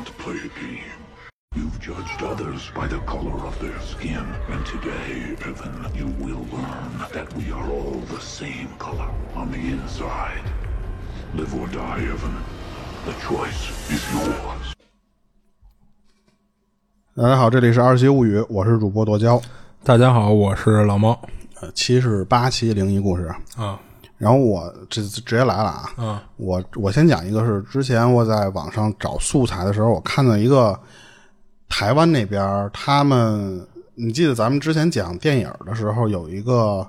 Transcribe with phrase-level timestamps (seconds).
[0.00, 1.00] want to play a game.
[1.54, 6.92] You've judged others by the color of their skin, and today, Evan, you will learn
[7.12, 10.44] that we are all the same color on the inside.
[11.34, 12.36] Live or die, Evan.
[13.04, 14.74] The choice is yours.
[17.16, 19.40] 大家好，这里是二七物语，我是主播剁椒。
[19.84, 21.20] 大家好，我是老猫
[21.60, 23.24] 呃，七十八期灵异故事，
[23.56, 23.78] 啊
[24.20, 25.90] 然后我这直接来了啊。
[25.96, 30.78] 嗯我我先讲一个是之前我在网上找素材的时候，我看到一个
[31.68, 36.86] 台湾那边儿他们，你记得咱们之前讲电影的时候有一个，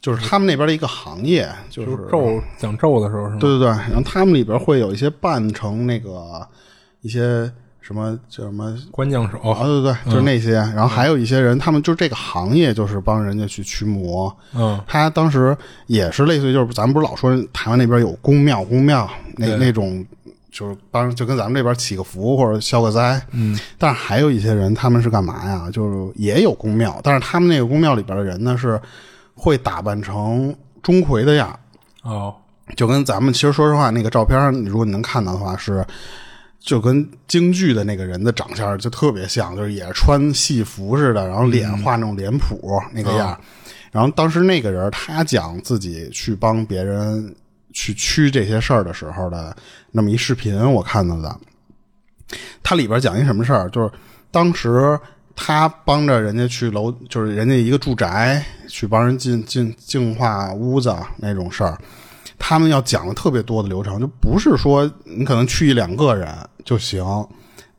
[0.00, 3.38] 就是他们那边的一个行业，就就是咒讲咒的时候是吗？
[3.40, 6.46] 对对对，然后他们里边会有一些扮成那个
[7.00, 10.52] 一些什么叫什么关将手啊，对对对，就是那些。
[10.52, 14.34] 然后还有一些人，他们就是这个行业，就是帮人家去驱魔。
[14.54, 15.54] 嗯他当时
[15.88, 20.06] 也是类似于，就是咱们不是老说台湾那边有宫庙，宫庙那那种，
[20.50, 23.20] 就是帮就跟咱们这边祈个福或者消个灾。
[23.32, 25.68] 嗯，但是还有一些人，他们是干嘛呀？
[25.72, 28.80] 就是也有宫庙，但是他们那个宫庙里边的人呢，是
[29.34, 31.58] 会打扮成钟馗的样。
[32.02, 32.34] 哦
[32.76, 35.84] 就跟咱们其实说实话，那个照片儿，如果你能看到的话，是
[36.64, 43.40] 就跟京剧的那个人的长相就特别像，就是也是穿戏服似的，然后脸画那种脸谱、那个样儿。
[43.90, 47.34] 然后当时那个人他讲自己去帮别人
[47.72, 49.54] 去驱这些事儿的时候的
[49.90, 51.36] 那么一视频，我看到的。
[52.62, 53.90] 他里边讲一什么事儿，就是
[54.30, 54.98] 当时
[55.34, 61.76] 他帮着人家去楼，就是人家一个住宅去帮人进进净化屋子那种事儿。
[62.44, 66.28] 他们要讲的特别多的流程，就不是说你可能去一两个人
[66.64, 67.04] 就行。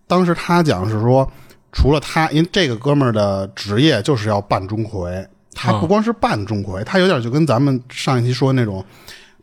[0.08, 1.30] 当时他讲是说，
[1.74, 8.84] 除了他，因为这个哥们儿的职业就是要扮钟馗，他不光是扮钟馗，他有点就跟咱们上一期说的那种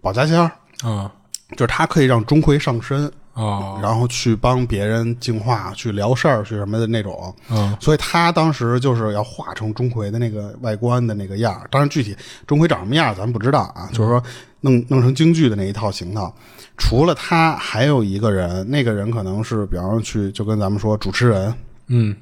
[0.01, 0.51] 保家仙儿，
[0.83, 1.13] 啊
[1.51, 7.35] 就是他可以让钟馗上身，哦然后去帮别人净化、去聊事儿、去什么的那种。
[7.51, 11.67] 嗯所以他当时就是要化成钟馗的那个外观的那个样儿。
[11.71, 12.17] 当然，具体
[12.47, 14.23] 钟馗长什么样儿咱不知道啊，就是说
[14.61, 16.33] 弄弄成京剧的那一套行头。
[16.77, 21.55] 除了他，还有一个人，那个人可能是比方说去，就跟咱们说主持人。
[21.89, 22.17] 嗯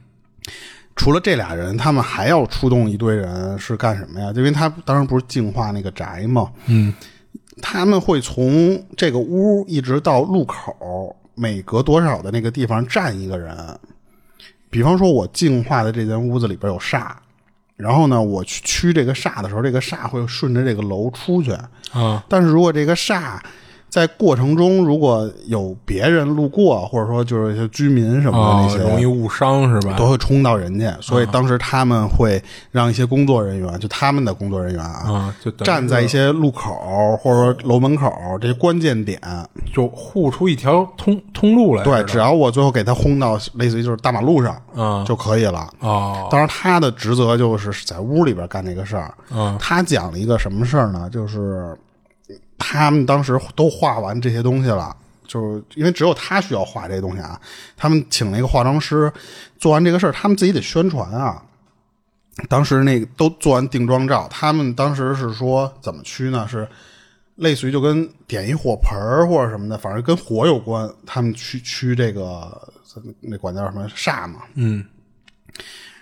[0.97, 4.33] 除了这俩人，他们还要出动一堆人是干什么呀？
[4.35, 6.51] 因为他当时不是净化那个宅嘛？
[6.67, 6.93] 嗯
[7.61, 13.57] 他们会从这个屋一直到路口，每隔多少的那个地方站一个人。
[14.71, 17.13] 比方说，我净化的这间屋子里边有煞，
[17.77, 21.53] 然后呢，我去驱这个煞的时候，这个煞会顺着这个楼出去。
[21.93, 23.39] 啊但是如果这个煞
[23.89, 29.95] 在过程中如果有别人路过，或者说就是一些居民什么的哦那些，容易误伤是吧？
[29.97, 39.21] 都会冲到人家，所以当时他们会让一些工作人员，就他们的工作人员啊，啊就站在一些路口或者说楼门口这些关键点，
[39.73, 41.83] 就护出一条通通路来。
[41.83, 45.69] 对，只要我最后给他轰到类似于就是大马路上啊就可以了。
[45.81, 49.15] 哦当然，他的职责就是在屋里边干这个事儿。
[49.31, 51.09] 嗯他讲了一个什么事儿呢？
[51.11, 51.77] 就是
[52.59, 54.95] 他们当时都画完这些东西了，
[55.27, 57.41] 就是因为只有他需要画这些东西啊。
[57.77, 59.11] 他们请了一个化妆师，
[59.57, 61.43] 做完这个事儿，他们自己得宣传啊。
[62.49, 66.47] 当时那个都做完定妆照，他们当时是说怎么驱呢？
[66.49, 66.69] 是
[67.37, 70.89] 类似于就跟点一火盆儿或者什么的，反正跟火有关。
[71.07, 72.73] 他们驱驱这个
[73.21, 74.85] 那管叫什么煞嘛，嗯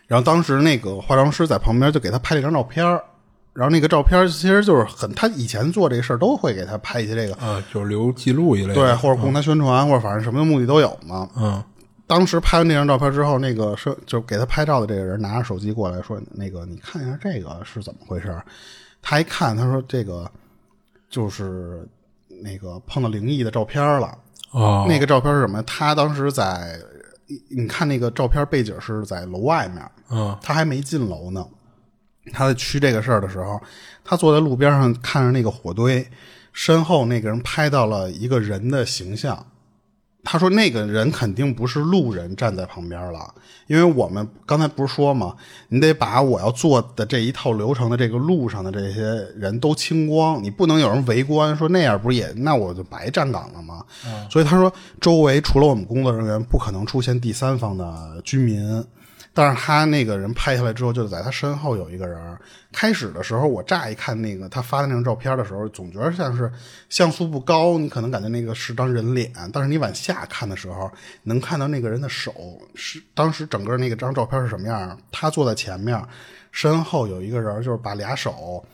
[0.06, 3.02] 然后当时那个化妆师在旁边就给他拍了一张照片儿
[3.56, 8.74] 然后那个照片其实就是很，他以前做这个事儿都会给他拍一些这个，啊，就是留记录一类的。
[8.74, 11.28] 对，或者供他宣传，或者反正什么目的都有嘛。
[11.36, 11.62] 嗯
[12.08, 18.40] 当时拍完那张照片之后，那个摄就给他拍照的这个人拿着手机过来说：“那个你看一下这个是怎么回事？”
[19.02, 20.30] 他一看，他说：“这个
[21.10, 21.84] 就是
[22.44, 24.16] 那个碰到灵异的照片了。
[24.52, 25.60] 哦，那个照片是什么？
[25.64, 26.78] 他当时在，
[27.48, 31.44] 你看那个照片背景是在楼外面，嗯他还没进楼呢。
[32.32, 33.60] 他在驱这个事儿的时候，
[34.04, 36.06] 他坐在路边上看着那个火堆，
[36.52, 39.46] 身后那个人拍到了一个人的形象。
[40.28, 43.32] 他说那个人肯定不是路人站在旁边了，
[43.68, 45.36] 因为我们刚才不是说嘛，
[45.68, 49.02] 你得把我要做的这一套流程的这个路上的这些
[49.36, 53.84] 人都清光，你不能有人围观，说那样不是也那我就白站岗了吗？
[54.28, 58.84] 所以他说周围除了我们工作人员，不可能出现第三方的居民。
[59.36, 62.38] 但是他那个人拍下来之后，就在他身后有一个人。
[62.72, 66.50] 开始的时候，我乍一看那个他发的那张照片的时候，总觉得像是
[66.88, 69.30] 像素不高，你可能感觉那个是张人脸。
[69.52, 70.90] 但是你往下看的时候，
[71.24, 72.32] 能看到那个人的手
[72.74, 74.98] 是当时整个那个张照片是什么样？
[75.12, 76.02] 他坐在前面，
[76.50, 78.64] 身后有一个人，就是把俩手，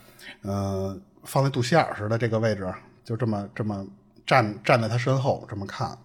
[0.42, 2.72] 呃，放在肚脐眼似的这个位置，
[3.04, 3.84] 就这么这么
[4.24, 5.98] 站站在他身后这么看。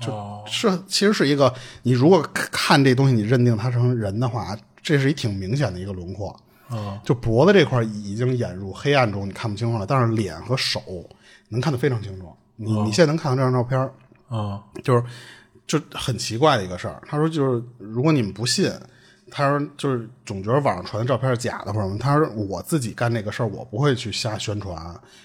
[0.00, 1.52] 就是其实是一个，
[1.82, 6.34] 你如果看这东西，你认定它成人的话，这是一挺明显的一个轮廓。
[6.68, 10.80] 啊就脖子这块已经掩入黑暗中，你看不清楚了，但是脸和手
[11.48, 12.32] 能看得非常清楚。
[12.54, 13.92] 你你现在能看到这张照片儿，
[14.28, 15.02] 啊就是
[15.66, 17.02] 就很奇怪的一个事儿。
[17.08, 18.70] 他说，就是如果你们不信，
[19.30, 21.98] 他说就是总觉得网上传的照片是假的或者什么。
[21.98, 24.76] 他说我自己干这个事儿，我不会去瞎宣传，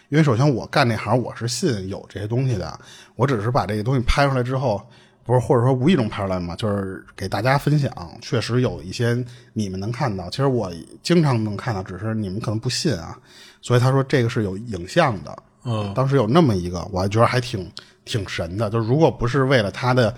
[0.09, 2.79] 因为首先我干这行，我是信有这些东西的，
[3.15, 4.81] 我只是把这个东西拍出来之后。
[5.27, 7.91] 不是，或者说无意中拍出来嘛，就是给大家分享。
[8.21, 13.17] 确实有一些你们能看到，其实我经常能看到，只是你们可能不信啊。
[13.59, 17.67] 所以他说这个是有影像的，嗯当时有那么一个，我还觉得还挺
[18.05, 18.69] 挺神的。
[18.69, 20.13] 就是如果不是为了他的，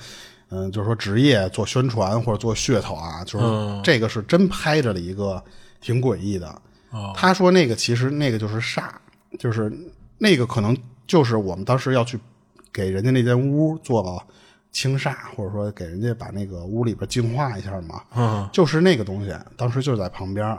[0.49, 5.44] 嗯，就是说职业做宣传或者做噱头啊，就是嗯这个是真拍着了一个
[5.81, 6.47] 挺诡异的。
[6.91, 8.89] 哦他说那个其实那个就是煞，
[9.38, 9.71] 就是
[10.17, 12.17] 那个可能就是我们当时要去
[12.71, 14.23] 给人家那间屋做了
[14.71, 20.57] 清煞，或者说给人家把那个屋里边净化一下嘛，嗯，就是那个东西，当时就是在旁边，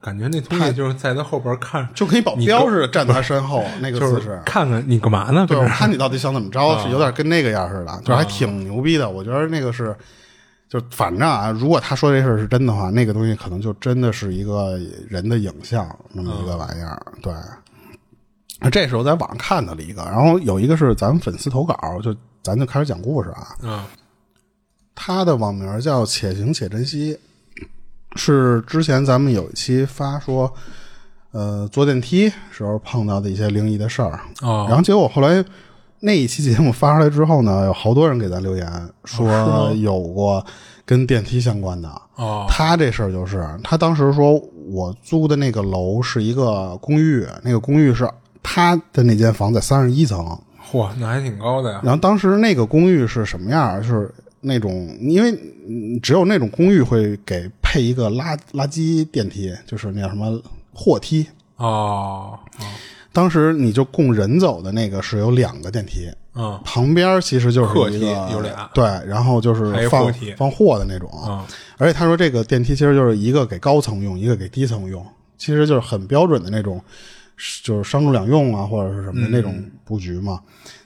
[0.00, 4.40] 感觉那东西就是在他后边看，就跟一保镖似的站在他身后 那个姿势。
[4.46, 5.44] 看看你干嘛呢？
[5.46, 9.10] 对，我看你到底想怎么着，是有点跟那个样似的，就是还挺牛逼的。
[9.10, 9.94] 我觉得那个是，
[10.68, 17.00] 就反正啊，如果他说这事儿是真的话，那个东西可能就真的是一个人的影像那么一个玩意儿。
[17.20, 17.34] 对，
[18.70, 23.54] 这时候在网上看到了一个，然后有一个是咱们粉丝投稿，就咱就开始讲故事啊。
[23.62, 23.84] 嗯
[25.02, 27.18] 他的网名叫“且行且珍惜”，
[28.16, 30.52] 是之前咱们有一期发说，
[31.32, 34.18] 呃，坐电梯时候碰到的一些灵异的事儿。
[34.42, 35.44] 哦然后结果后来
[36.00, 38.66] 那一期节目发出来之后呢，有好多人给咱留言
[39.04, 40.44] 说有过
[40.84, 41.88] 跟电梯相关的。
[42.16, 44.38] 哦他这事儿就是，他当时说
[44.70, 48.08] 我租的那个楼是一个公寓，那个公寓是
[48.42, 50.38] 他的那间房在三十一层，
[50.70, 51.80] 嚯，那还挺高的呀。
[51.84, 53.80] 然后当时那个公寓是什么样儿？
[53.82, 55.30] 就是那种，因为
[55.68, 60.42] 嗯只有那种公寓会给配一个垃垃圾电梯，就是那叫什么
[60.74, 61.24] 货梯。
[61.54, 62.64] 哦哦
[63.12, 71.08] 当时你就供人走的那个是有两个电梯，嗯旁边其实就是一个有俩对，然后就是放货放货的那种。
[71.24, 71.44] 嗯
[71.78, 75.06] 而且他说这个电梯其实就是一个给高层用，一个给低层用，
[75.38, 76.82] 其实就是很标准的那种，
[77.62, 80.40] 就是商住两用啊，或者是什么的那种布局嘛。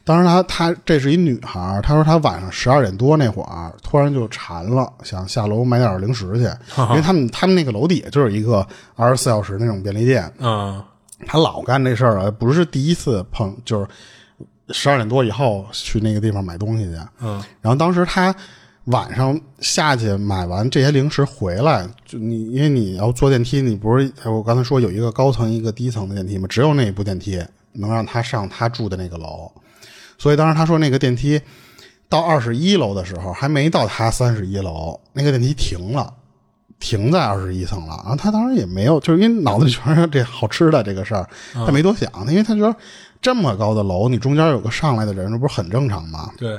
[0.04, 6.42] 当时她她这是一女孩儿，她说她晚上十二点多那会儿突然就馋了，想下楼买点零食去，
[6.90, 10.82] 因为他们他们那个楼底下就是一个二十四小时那种便利店，嗯
[11.26, 13.86] 他老干这事儿啊，不是第一次碰，就是
[14.74, 16.98] 十二点多以后去那个地方买东西去。
[17.20, 18.34] 嗯然后当时他
[18.86, 26.46] 晚上下去买完这些零食回来，就你因为你要坐电梯，你不是我刚才说有一个高层一个低层的电梯吗？
[26.46, 27.42] 只有那一部电梯
[27.72, 29.50] 能让他上他住的那个楼，
[30.24, 31.38] 所以当时他说那个电梯
[32.08, 36.10] 到二十一楼的时候还没到他三十一楼，那个电梯停了。
[36.80, 42.74] 停在二十一层了，然后他当时也没有，就是因为脑子里全是这好吃的这个事儿，他没多想，因为他觉得
[43.22, 46.30] 这么高的楼，你中间有个上来的人，这不是很正常吗？
[46.38, 46.58] 对，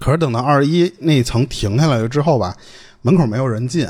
[0.00, 2.54] 可是等到二十一那层停下来了之后吧，
[3.02, 3.88] 门口没有人进，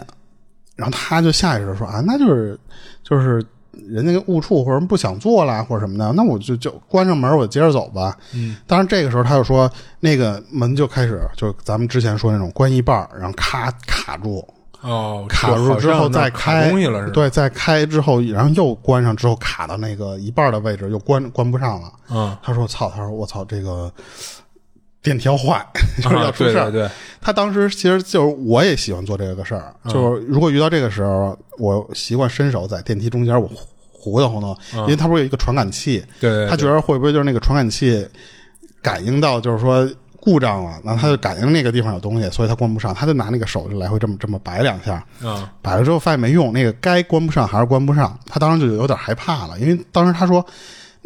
[0.77, 2.59] 然后他就下意识地说啊，那就是
[3.03, 3.45] 就是
[3.89, 8.17] 人家误触或者不想做了或者什么的，那我就就关上门，我接着走吧。
[8.35, 14.47] 嗯，当然这个时候他就说那个门就开始就咱们之前说那种关一半，然后咔卡住，
[14.81, 21.93] 哦，卡住之后再开东西了是？，对，再开之后，然后又关上之后卡到那个一半的位置，又关关不上了。
[22.11, 23.91] 嗯，他说：“操！”他说：“我操，这个
[25.05, 25.65] 电梯要坏，
[26.03, 26.71] 就是要啊出事儿。
[26.71, 33.49] 对对对，他当时其实就是我也喜欢做这个事儿，就是如果遇到这个时候，我习惯伸手在电梯中间我
[33.93, 36.51] 糊弄糊弄，因为它不是有一个传感器，对对对。
[36.51, 38.05] 他觉得会不会就是那个传感器
[38.83, 39.89] 感应到就是说
[40.21, 50.45] 故障了，然后他就感应那个地方有东西，所以他关不上，他就拿那个手就来回这么这么摆两下，嗯摆了之后发现没用，那个该关不上还是关不上，他当时就有点害怕了，因为当时他说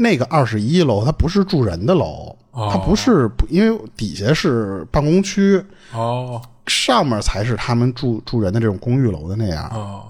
[0.01, 5.61] 那个二十一楼它不是住人的楼，哦它不是因为底下是办公区，
[5.93, 9.69] 哦上面才是他们住住人的这种公寓楼的那样。
[9.75, 10.05] 哦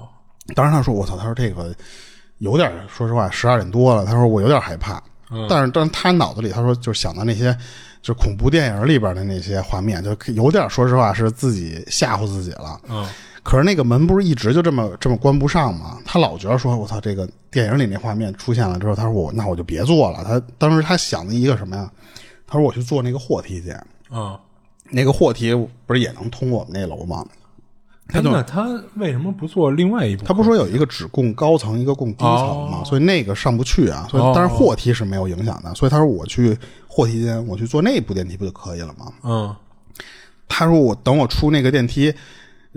[0.55, 1.75] 当时他说：“我操！”他说这个
[2.39, 4.05] 有点，说实话，十二点多了。
[4.07, 5.03] 他说我有点害怕，
[5.49, 7.53] 但是但是他脑子里他说就想到那些
[8.01, 12.81] 就是恐怖电影里边的那些画面，就有点说实话是自己吓唬自己了。
[12.89, 13.07] 嗯
[13.43, 15.99] 可是那个门不是一直就这么这么关不上吗？
[16.05, 20.25] 他老觉得说，我操，这个电影里那画面出现了之后，他说我那我就别做了。
[20.25, 21.91] 他当时他想的一个什么呀？
[22.47, 23.75] 他说我去做那个货梯去，
[24.11, 24.39] 嗯，
[24.91, 25.55] 那个货梯
[25.87, 27.25] 不是也能通我们那楼吗？
[28.09, 28.67] 他那他
[28.97, 30.25] 为什么不做另外一部？
[30.25, 32.83] 他不是说有一个只供高层，一个供低层吗？
[32.85, 34.07] 所以那个上不去啊。
[34.11, 35.75] 所以哦但是货梯是没有影响的。
[35.75, 39.13] 所以他说我去货梯间，我去坐那部电梯不就可以了吗？
[39.23, 39.55] 嗯
[40.51, 42.13] 他说我等我出那个电梯，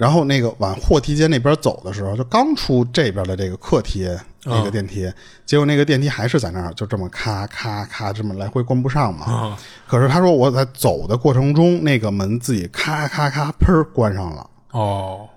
[0.01, 4.09] 然后那个往货梯间那边走的时候，就刚出这边的这个客梯
[4.43, 5.07] 那个电梯，
[5.45, 9.25] 结果那个电梯还是在那儿，就这么咔咔咔这么来回关不上嘛。
[9.25, 14.49] 啊可是他说我在走的过程中，那个门自己咔咔咔砰关上了。
[14.71, 15.29] 哦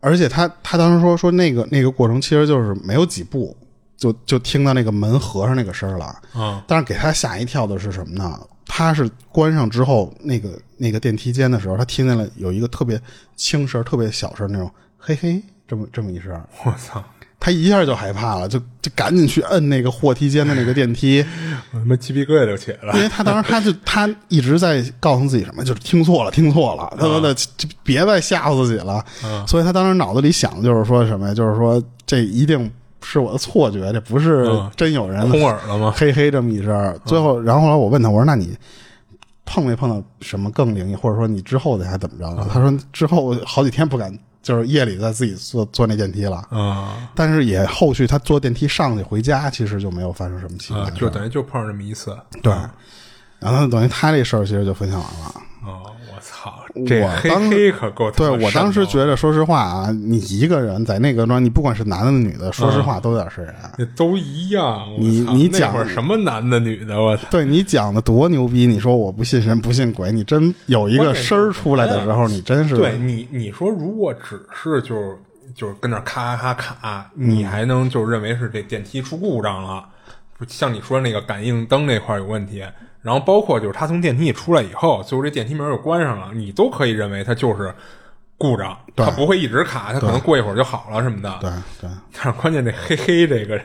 [0.00, 3.56] 而且他他当时说说那个那个过程其实就是没有几步，
[3.96, 6.14] 就就听到那个门合上那个声儿了。
[6.34, 8.38] 啊但是给他吓一跳的是什么呢？
[8.72, 12.98] 他是关上之后，那个那个电梯间的时候，他听见了有一个特别
[13.34, 17.04] 轻声、特别小声那种嘿嘿这么这么一声，我操！
[17.40, 21.24] 他一下就害怕了，就就赶紧去摁那个货梯间的那个电梯，
[21.72, 29.04] 我他妈鸡皮疙瘩就起来了因为他当时他就他一直在告诉自己什么，就是听错了，听错了，他妈的就别再吓唬自己了。
[29.48, 31.34] 所以他当时脑子里想的就是说什么呀？
[31.34, 32.70] 就是说这一定
[33.02, 35.92] 是我的错觉，这不是嗯真有人空耳了吗？
[35.96, 37.00] 嘿嘿这么一声。
[37.04, 38.56] 最后，然后后来我问他，我说那你
[39.44, 42.46] 碰没碰到什么更灵异，或者说你之后的还怎么着了？
[42.52, 46.36] 他说之后好几天不敢，就是夜里再自己坐坐那电梯了。
[46.50, 50.90] 啊但是也后续他坐电梯上去回家，其实就没有发生什么奇怪。
[50.90, 52.16] 就等于就碰上这么一次。
[52.42, 52.54] 对，
[53.38, 55.34] 然后等于他这事儿其实就分享完了。
[55.62, 63.54] 哦，我操，这我黑当黑可够他对我当时觉得，说实话啊，你一个人在那个庄，你不管是男的女的，说实话都有点瘆人。
[63.76, 64.88] 那都一样。
[64.98, 67.24] 你你讲会什么男的女的，我操！
[67.30, 68.66] 对你讲的多牛逼！
[68.66, 75.18] 你说我不信神不信鬼，你真有一个声儿出来的时候，你真是对你，你说如果只是就是
[75.54, 79.84] 就是跟那儿咔咔咔卡，你还能就认为是这电梯出故障了，
[80.38, 82.62] 不像你说那个感应灯那块儿有问题，
[83.02, 87.74] 然后包括就是他从电梯里出来以后，最后这电梯门又关上了，你都可以认为他就是
[88.36, 91.38] 故障，对它不会一直卡，他可能过一会儿就好了什么的。
[91.40, 93.60] 对对， 但是关键这黑黑这个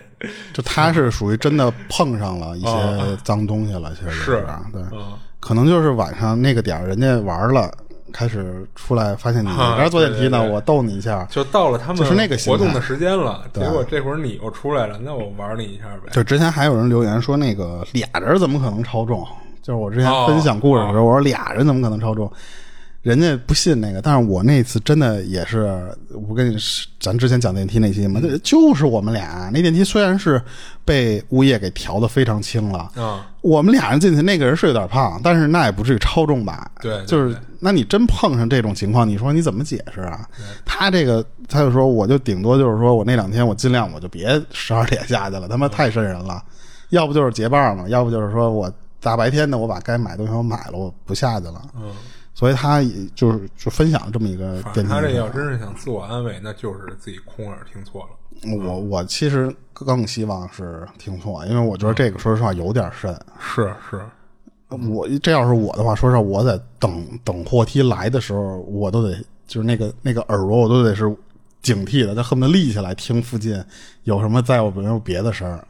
[0.53, 7.71] 就他是属于真的碰上了一些脏东西了，其实是对，嗯可能就是晚上那个点儿人家玩了，
[8.15, 16.09] 开始出来发现你啊这边坐电梯呢，我逗你一下，就到了他们就是那个活动的时间了，结果这会儿你又出来了，那我玩你一下呗。
[16.13, 19.27] 就之前还有人留言说，那个俩人怎么可能超重？
[19.61, 22.31] 就是我之前哦分享故事的时候，我说俩人怎么可能超重？
[23.05, 25.95] 人家不信那个，但是我那次真的也是，
[26.27, 26.57] 我跟你
[26.99, 30.41] 咱之前讲电梯那期嘛，这就是我们俩那电梯虽然是
[30.83, 36.71] 被物业给调的非常轻了，嗯，我们俩人进去，那个人是有点胖，但是那也不至于超重吧？
[36.81, 40.27] 对对就是那你真碰上这种情况，你说你怎么解释啊？
[40.65, 46.43] 他这个他就说，我就顶多就是说我那两天我尽量我就别十二点下去了，他妈太瘆人了。
[46.89, 51.61] 要不就是结伴嘛，要不就是说我大白天的我把该买东西我买了，我不下去了。
[51.75, 51.91] 嗯，
[52.35, 54.91] 所以他也就是就分享这么一个反电梯。
[54.91, 58.09] 他这要真是想自我安慰，那就是自己空耳听错了。
[58.67, 63.17] 我我其实更希望是听错，因为我觉得这个说实话有点深。
[63.39, 64.01] 是是，
[64.89, 71.03] 我这要是我的话，说实话，我在等等货梯来的时候，我都得就是那个那个耳朵，我都得是
[71.61, 73.63] 警惕的，他恨不得立起来听附近
[74.03, 75.65] 有什么在我没有别的声儿。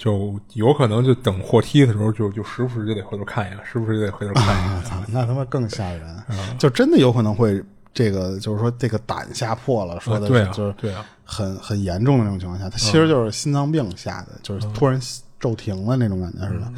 [0.00, 4.82] 就有可能就等货梯的时候就，就时不时就得回头看一眼，时不时就得回头看一眼。
[5.08, 6.24] 那他妈更吓人，
[6.58, 14.98] 就真的有可能会这个，就是说这个胆吓破了，说的就是对啊很很严重的那种情况下，他其实就是心脏病吓的，就是突然
[15.38, 16.72] 骤停了那种感觉似的。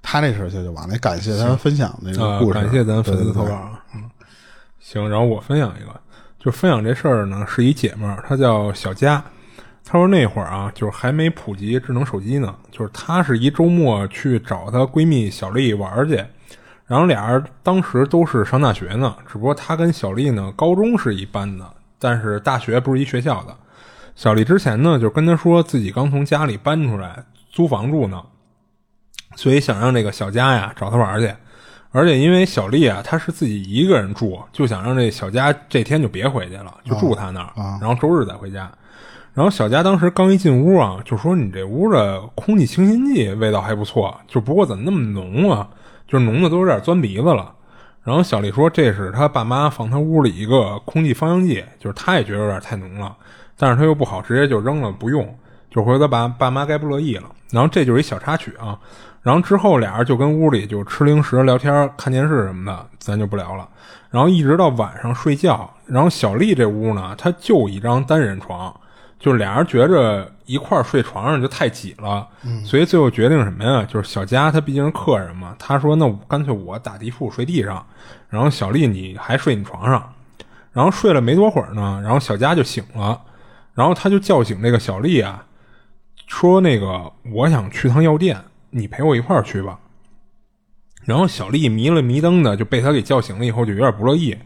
[0.00, 3.84] 他那事儿就就完了，感谢他分享的这个啊故，事，感谢咱粉丝投稿啊。
[3.94, 4.08] 嗯，
[4.80, 6.00] 行，然后我分享一个，
[6.38, 9.22] 就分享这事儿呢，是一姐们儿，她叫小佳。
[9.94, 16.16] 她说那会儿啊，就是还没普及智能手机呢，就是她是一周末去找她闺蜜小丽玩儿去，
[16.84, 21.64] 然后俩人当时都是上大学呢，只不过她跟小丽呢高中是一班的，
[22.00, 23.56] 但是大学不是一学校的。
[24.16, 28.20] 小丽之前呢就跟她说自己刚从家里搬出来租房住呢，
[29.36, 31.32] 所以想让这个小佳呀找她玩儿去。
[31.92, 38.68] 而且因为小丽啊，她是自己一个人住，就想让这小佳这天就别回去了，就住她那儿，然后周日再回家。
[39.34, 45.68] 然后小佳当时刚一进屋啊，就说：“你这屋的空气清新剂味道还不错，就不过怎么那么浓啊？
[46.06, 47.52] 就浓的都有点钻鼻子了。”
[48.04, 53.16] 然后小丽说：“这是她爸妈放她屋里一个空气芳香剂，就是她也觉得有点太浓了，
[53.58, 55.26] 但是她又不好直接就扔了不用，
[55.68, 57.24] 就回头爸爸妈该不乐意了。
[57.50, 58.78] 然后这就是一小插曲啊。
[59.20, 63.68] 然后之后俩人就跟屋里就吃零食、聊天、看电视什么的，咱就不聊了。
[64.10, 68.72] 然后一直到晚上睡觉，然后小丽这屋呢，她就一张单人床。”
[69.24, 72.28] 就是俩人觉着一块儿睡床上就太挤了，
[72.62, 73.82] 所以最后决定什么呀？
[73.90, 77.86] 就是小佳他毕竟是客人嘛，他说那干脆我打地铺睡地上，
[78.28, 80.12] 然后小丽你还睡你床上，
[80.74, 83.18] 然后睡了没多会儿呢，然后小佳就醒了，
[83.72, 85.42] 然后他就叫醒那个小丽啊，
[86.26, 88.38] 说那个我想去趟药店，
[88.68, 89.78] 你陪我一块儿去吧。
[91.06, 94.36] 然后小丽迷了迷瞪的就被他给叫醒了，以后就有点不乐意，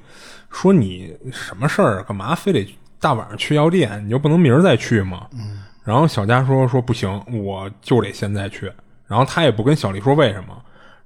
[0.52, 2.04] 说你什么事儿？
[2.04, 2.64] 干嘛非得
[3.00, 4.04] 大晚上去药店？
[4.04, 5.26] 你就不能明儿再去吗？
[5.32, 5.62] 嗯。
[5.84, 8.70] 然后小佳说说不行，我就得现在去。
[9.06, 10.54] 然后他也不跟小丽说为什么，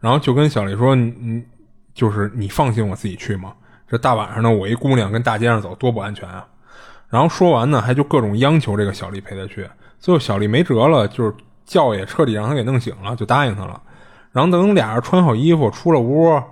[0.00, 1.44] 然后就跟小丽说你
[1.94, 3.52] 就是你放心我自己去吗？
[3.86, 6.46] 这大晚上的我一姑娘跟大街上走多不安全啊！
[7.08, 9.68] 然后说完呢，还就各种央求这个小丽陪他去。
[10.00, 11.34] 最后小丽没辙了，就是
[11.66, 13.80] 觉也彻底让他给弄醒了，就答应他了。
[14.32, 16.42] 然后等俩人穿好衣服出了屋，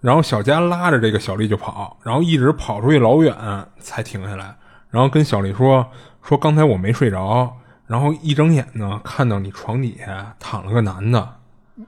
[0.00, 3.34] 然后小佳拉着这个小丽就跑，然后一直跑出去老远
[3.78, 4.52] 才停下来，
[4.90, 5.86] 然后跟小丽说
[6.22, 7.56] ：“说刚才我没睡着，
[7.86, 11.36] 然后一睁眼呢，看到你床底下躺了个男的，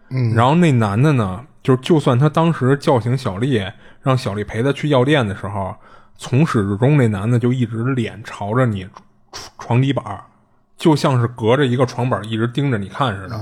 [0.09, 3.63] 嗯，然后那男的呢，就就算他当时叫醒小丽，
[4.03, 5.75] 让小丽陪他去药店的时候，
[6.17, 8.89] 从始至终那男的就一直脸朝着你
[9.59, 10.23] 床底板，
[10.77, 13.37] 就像是隔着一个床板一直盯着你看似的。”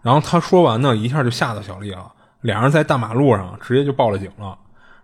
[0.00, 2.12] 然后他说完呢，一下就吓到小丽了。
[2.42, 4.56] 俩人在大马路上直接就报了警了，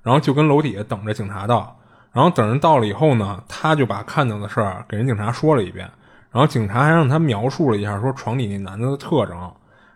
[0.02, 1.76] 然后就跟楼底下等着警察到。
[2.14, 5.86] 然后等人到了以后呢，他就把看到的事儿给人警察说了一遍。
[6.30, 9.36] 然后警察还让他描述了一下，说床底那男的的特征。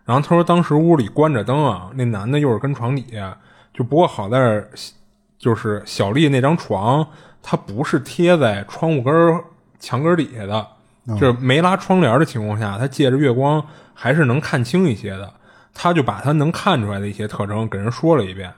[0.05, 3.37] 然后他说当时屋里关着灯啊，那男的又是跟床底下，
[3.73, 4.63] 就不过好在
[5.37, 7.07] 就是小丽那张床，
[7.41, 9.41] 它不是贴在窗户根
[9.79, 10.67] 墙根底下的。
[11.17, 15.33] 就是没拉窗帘的情况下，他借着月光还是能看清一些的。
[15.73, 18.51] 他就把他能看出来的一些特征给人说了一遍。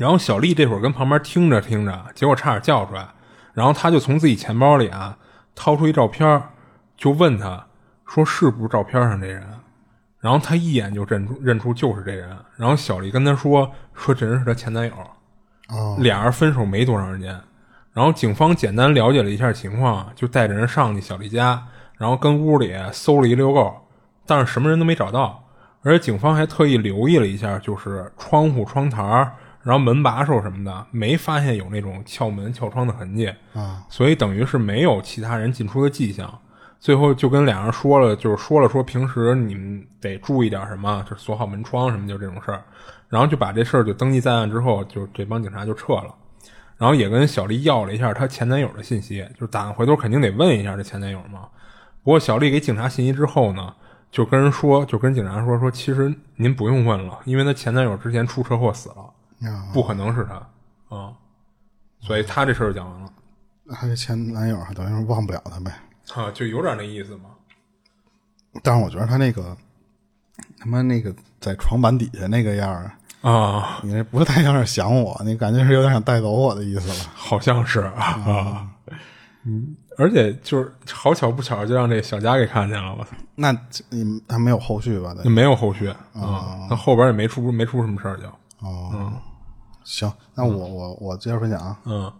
[0.00, 3.06] 然后小丽这会儿跟旁边听着听着，结果差点叫出来。
[3.52, 5.18] 然后他就从自己钱包里啊
[5.54, 6.42] 掏出一照片，
[6.96, 7.66] 就问他
[8.06, 9.46] 说：“是不是照片上这人？”
[10.18, 12.34] 然后他一眼就认出认出就是这人。
[12.56, 14.94] 然后小丽跟他说：“说这人是他前男友。”
[15.68, 17.38] 哦，俩人分手没多长时间。
[17.92, 21.62] 然后警方简单了解了一下情况，就带着人上去小丽家，
[21.98, 23.86] 然后跟屋里搜了一溜够，
[24.24, 25.44] 但是什么人都没找到。
[25.82, 29.30] 而且警方还特意留意了一下，就是窗户、窗台
[29.62, 33.84] 然后门把手什么的，没发现有那种撬门、撬窗的痕迹啊。
[33.88, 36.38] 所以等于是没有其他人进出的迹象。
[36.78, 42.62] 最后就跟俩人说了，就是说了说平时你们得注意点什么，就锁好门窗什么，就这种事儿。
[43.08, 46.14] 然后就把这事儿就登记在案之后，就这帮警察就撤了。
[46.78, 51.40] 然后也跟小丽要了一下她前男友的信息，就是打算回头肯定得问一下这前男友嘛。
[52.02, 53.74] 不过小丽给警察信息之后呢，
[54.10, 59.04] 就跟人说，就跟警察说说，其实您不用问了，因为她前男友之前出车祸死了，
[59.72, 61.12] 不可能是他啊。
[62.00, 63.12] 所以他这事儿讲完了。
[63.72, 65.72] 她这前男友等于是忘不了他呗？
[66.14, 67.30] 啊，就有点那意思嘛。
[68.62, 69.56] 但是我觉得他那个
[70.58, 72.90] 他妈那个在床板底下那个样儿。
[73.20, 78.66] 啊，你那不太像是想我，你感觉是有点想带走我的意思了，好像是啊，
[79.44, 83.52] 嗯，而且就是好巧不巧就让这小佳给看见了，我操，那
[83.90, 85.14] 你还没有后续吧？
[85.26, 88.26] 没有后续啊，那后边也没出没出什么事儿就
[88.66, 89.12] 哦，
[89.90, 92.12] 行，那我我我接着分享啊，嗯，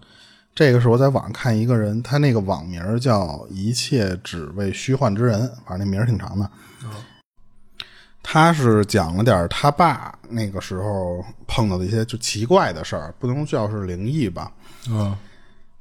[0.57, 6.51] 这个是我在网上看一个人，他那个网名叫一切只为虚幻之人，反正那名儿挺长的。
[8.23, 14.53] 他是讲了点他爸那个时候碰到的一些就奇怪的事儿，不能叫是灵异吧。
[14.89, 15.17] 嗯，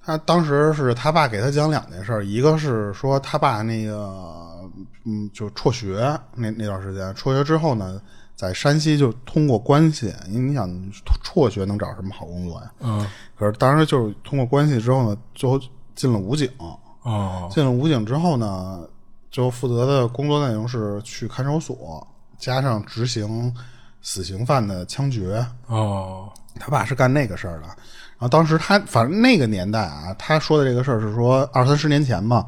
[0.05, 4.61] 他当时是他爸给他讲两件事，一个是说他爸那个
[5.05, 7.99] 嗯就辍学那那段时间，辍学之后呢，
[8.39, 10.65] 在山西就通过关系，因为你想
[11.21, 12.71] 辍学能找什么好工作呀？
[12.79, 13.05] 嗯，
[13.37, 15.59] 可是当时就是通过关系之后呢，最后
[15.93, 16.49] 进了武警。
[17.03, 18.79] 哦，进了武警之后呢，
[19.29, 22.07] 就负责的工作内容是去看守所。
[22.37, 23.53] 加上执行
[24.01, 27.63] 死刑犯的枪决哦，他爸是干那个事儿的。
[27.63, 32.47] 然后当时他反正那个年代啊，他说的这个事儿是说二三十年前嘛，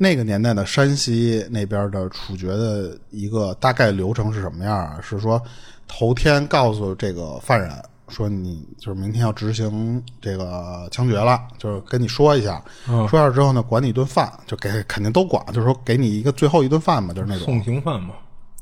[0.00, 4.98] 那个年代的山西那边的处决的一个大概流程是什么样啊？
[5.02, 5.42] 是说
[5.88, 7.70] 头天告诉这个犯人
[8.08, 18.14] 说你就是明天要执行这个枪决了，就是跟你说一下，说一下之后呢，管你一顿饭，就给肯定都管，就是说给你一个最后一顿饭嘛，就是那种送行饭嘛。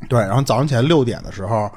[0.09, 1.70] 对，然后早上起来六点的时候，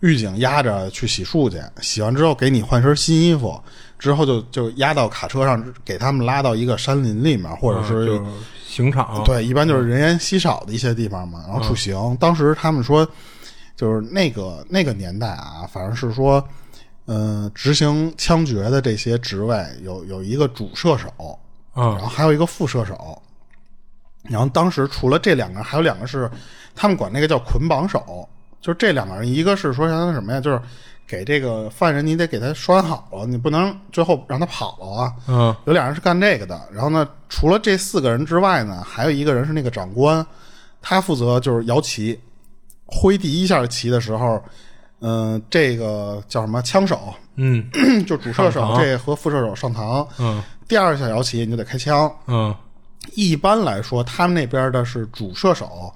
[0.00, 3.60] 狱警押着去洗漱去，洗完之后给你换身新衣服，
[3.98, 8.20] 之后就就压到卡车上，给他们拉到一个山林里面，或者是
[8.66, 9.22] 刑场。
[9.24, 12.16] 对，一般就是人烟稀少的一些地方嘛，然后处刑。
[12.20, 13.06] 当时他们说，
[13.76, 16.42] 就是那个那个年代啊，反正是说，
[17.06, 21.38] 嗯，执行枪决的这些职位有有一个主射手，
[21.74, 23.20] 然后还有一个副射手。
[24.24, 26.30] 然后当时除了这两个，还有两个是，
[26.74, 28.28] 他们管那个叫捆绑手，
[28.60, 30.40] 就是这两个人，一个是说相当于什么呀？
[30.40, 30.60] 就是
[31.08, 35.12] 给这个犯人，你得给他拴好了，你不能最后让他跑了啊。
[35.26, 36.60] 嗯，有俩人是干这个的。
[36.70, 40.24] 然后呢，除了这四个人之外呢，还有一个人是那个长官，
[40.82, 42.20] 他负责就是摇旗，
[42.84, 44.40] 挥第一下旗的时候，
[45.00, 47.66] 嗯、这个叫什么枪手，嗯
[48.06, 50.06] 就主射手这和副射手上膛。
[50.18, 52.14] 嗯第二下摇旗你就得开枪。
[52.26, 52.54] 嗯
[53.14, 55.90] 一般来说，他们那边的是主射手，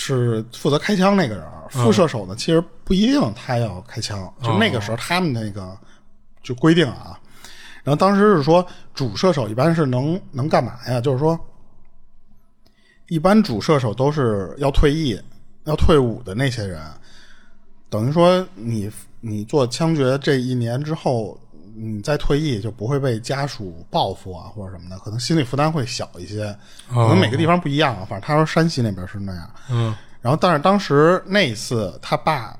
[0.00, 5.76] 是负责开枪那个人，副射手呢，其实不一定他要开枪，就那个时候他们那个
[6.40, 7.18] 就规定啊。
[7.82, 11.00] 然后当时是说，主射手一般是能能干嘛呀？
[11.00, 11.38] 就是说，
[13.08, 15.20] 一般主射手都是要退役、
[15.64, 16.80] 要退伍的那些人，
[17.90, 18.88] 等于说你
[19.20, 21.36] 你做枪决这一年之后，
[21.80, 26.54] 你再退役就不会被家属报复啊或者什么的，可能心理负担会小一些。
[26.88, 29.50] 可能每个地方不一样啊，反正他说山西那边是那样。
[29.70, 32.56] 嗯然后，但是当时那一次他爸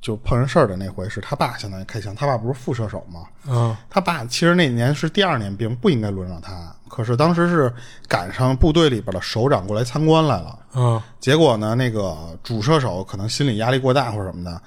[0.00, 3.20] 就碰上事儿的那回是他爸相当于开枪，他爸不是副射手嘛？
[3.46, 7.72] 嗯他爸其实那年是第二年兵，不应该轮上他，可是当时是
[8.08, 14.60] 赶上部队里边的首长过来参观来了，嗯结果呢，那个主射手可能心理压力过大或者什么的，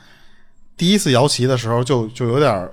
[0.78, 2.70] 第一次摇旗的时候就就有点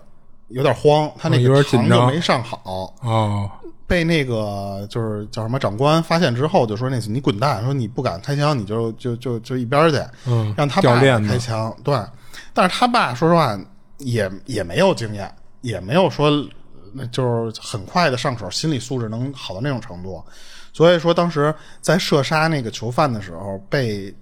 [0.51, 3.51] 有点慌，他那个膛就没上好，哦。
[3.87, 11.99] 被那个就是叫什么长官发现之后，就说那次你滚蛋，说你不敢开枪，你就就就就一边去，嗯让他爸开枪，对，
[12.55, 13.59] 但是他爸说实话
[13.99, 15.29] 也也没有经验，
[15.63, 16.31] 也没有说
[17.11, 20.23] 就是很快的上手，心理素质能好到那种程度，
[20.73, 24.15] 所以说当时在射杀那个囚犯的时候被，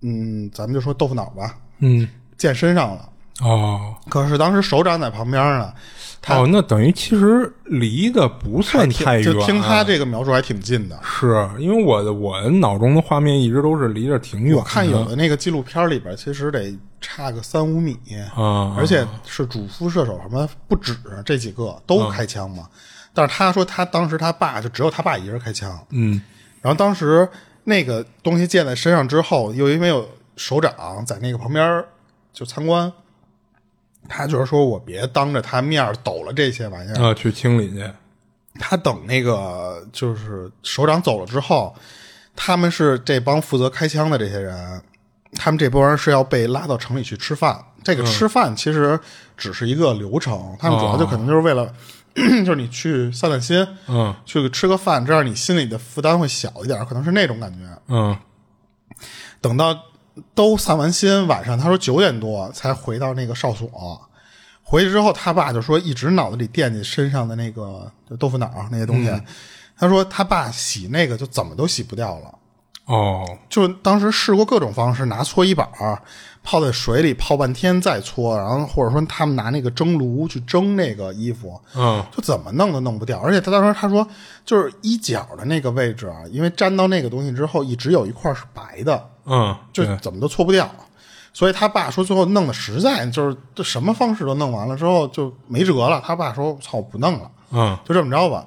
[0.00, 2.08] 嗯，咱们就说豆腐脑吧，嗯。
[2.38, 3.06] 溅身上了，
[3.40, 5.72] 哦可是当时首长在旁边呢，
[6.20, 10.98] 他哦，那等于其实离得不算太远，就听他这个描述还挺近的。
[11.02, 14.58] 是因为我的我脑中的画面一直都是离着挺远的。
[14.58, 17.96] 我看有的那个纪录片里边，其实得差个三五米，
[18.34, 22.68] 啊，而且是主副射手什么不止这几个都开枪嘛。
[23.12, 26.20] 但是他说他当时他爸就只有他爸一人开枪，嗯
[26.60, 27.26] 然后当时
[27.64, 31.84] 那个东西溅在身上之后，又因为有首长在那个旁边
[32.32, 32.92] 就参观，
[34.08, 37.88] 他就是说我别当着他面抖了这些玩意儿，啊，去清理去。
[38.58, 41.74] 他等那个就是首长走了之后，
[42.34, 44.82] 他们是这帮负责开枪的这些人，
[45.34, 47.58] 他们这波人是要被拉到城里去吃饭。
[47.82, 48.98] 这个吃饭其实
[49.36, 51.72] 只是一个流程，他们主要就可能就是为了，
[52.14, 57.60] 就是你去散散心，嗯去吃个饭，这样你心里的负担会小一点，可能是那种感觉。
[57.88, 58.14] 嗯
[59.40, 59.74] 等到
[60.34, 63.68] 都散完心，晚上他说九点多才回到那个哨所。
[64.62, 69.10] 回去之后，他爸就说一直脑子里惦记身上的那个就豆腐脑那些东西。
[69.76, 72.34] 他说他爸洗那个就怎么都洗不掉了，
[72.84, 76.00] 哦就当时试过各种方式，拿搓衣板儿
[76.44, 83.18] 泡在水里泡半天再搓，然后或者说他们拿那个蒸炉去蒸那个衣服，嗯就怎么弄都弄不掉。
[83.18, 84.06] 而且他当时他说，
[84.44, 89.09] 就是衣角的那个位置啊，因为沾到那个东西之后，一直有一块是白的。
[89.24, 90.70] 嗯，就怎么都搓不掉。
[91.32, 96.02] 所以他爸说，最后弄的实在就是这什么方式都弄完了之后就没辙了。
[96.04, 98.44] 他爸说：“操，我不弄了，嗯就这么着吧。”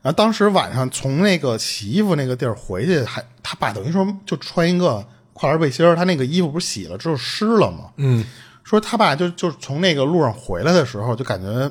[0.00, 7.90] 然后当时晚上从那个洗衣服那个地儿回去，还他爸等于说就穿一个跨栏背心儿，他那个衣服不是洗了之后湿了吗？
[7.98, 8.24] 嗯
[8.64, 11.70] 说他爸就就从那个路上回来的时候，就感觉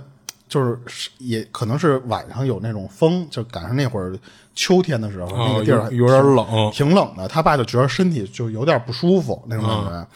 [0.52, 4.20] 就是也可能是晚上有那种风，就赶上那会儿
[4.54, 7.26] 秋天的时候，那哦个地儿有有点冷挺冷的。
[7.26, 10.08] 他爸就觉得身体就有点不舒服那种感觉。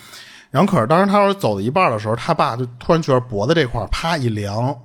[0.52, 4.78] 然后可是当时他说走到一半的时候，他爸就突然觉得脖子这块啪一凉。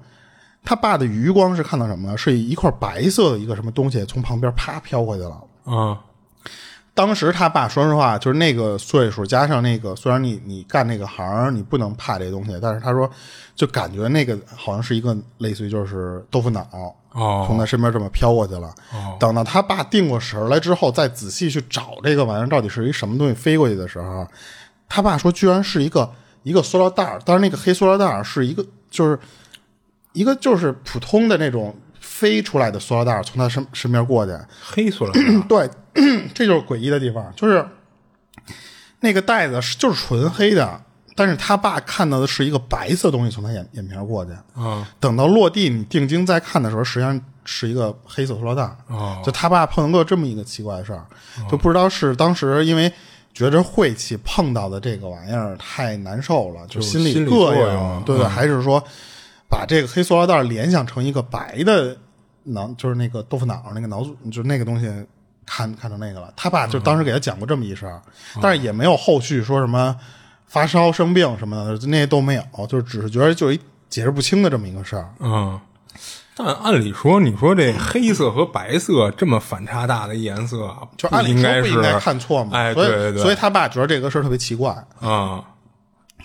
[0.63, 2.17] 他爸的余光是看到什么呢？
[2.17, 5.43] 是一块白色的一个什么东西从旁边啪飘过去了。
[5.65, 5.99] 啊
[6.93, 13.09] 当时他爸说实话，就是那个岁数，加上那个，虽然你你干那个行，你不能怕这东西，但是他说，
[13.55, 16.67] 就感觉那个好像是一个类似于就是豆腐脑，
[17.13, 18.69] 哦从他身边这么飘过去了。
[18.93, 24.27] 哦等到他爸定过神儿来之后，再仔细去找这个玩意儿到底是一什么东西飞过去的时候，
[24.89, 26.11] 他爸说居然是一个
[26.43, 29.19] 一个塑料袋儿，但是那个黑塑料袋儿是一个就是
[30.13, 31.75] 一个就是普通的那种
[32.21, 35.71] 飞出来的塑料袋从他身身边过去，黑塑料袋 对，
[36.35, 37.67] 这就是诡异的地方，就是
[39.01, 40.83] 那个袋子是就是纯黑的，
[41.17, 44.33] 但是他爸看到的是一个白色东西从他眼眼皮过去。
[44.55, 44.87] 啊。
[45.01, 48.71] 等到落地，你定睛再看的时候，实际上是一个黑色塑料袋。
[48.89, 49.23] 哦。
[49.25, 51.07] 就他爸碰过这么一个奇怪的事儿，
[51.51, 52.93] 就不知道是当时因为
[53.33, 58.29] 觉着晦气碰到的这个玩意儿太难受了，就心里作用对对，嗯。
[58.29, 58.83] 还是说
[59.49, 61.97] 把这个黑塑料袋联想成一个白的
[62.51, 64.91] 脑，就是那个豆腐脑那个脑组，就那个东西。
[65.53, 68.01] 看看成那个了，他爸就当时给他讲过这么一事儿，
[68.41, 69.97] 但是也没有后续说什么
[70.47, 75.13] 发烧生病什么的，那些都没有，就只是觉得就是一解释不清的这么一个事儿。
[75.19, 75.61] 嗯。
[76.37, 84.71] 但按理说，你说这黑色和白色这么反差大的颜色，就按理说不应该看错嘛，哎，所以对对对，所以他爸觉得这个事儿特别奇怪。
[85.01, 85.43] 啊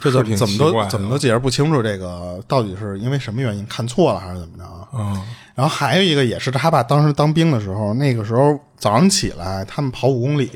[0.01, 4.88] 就怎么都怎么都解释不清楚这个到底是因为什么原因看错了还是怎么着啊？
[4.93, 5.21] 嗯
[5.55, 10.51] 然后还有一个也是他爸当时当兵的时候，那个时候早上起来他们跑五公里，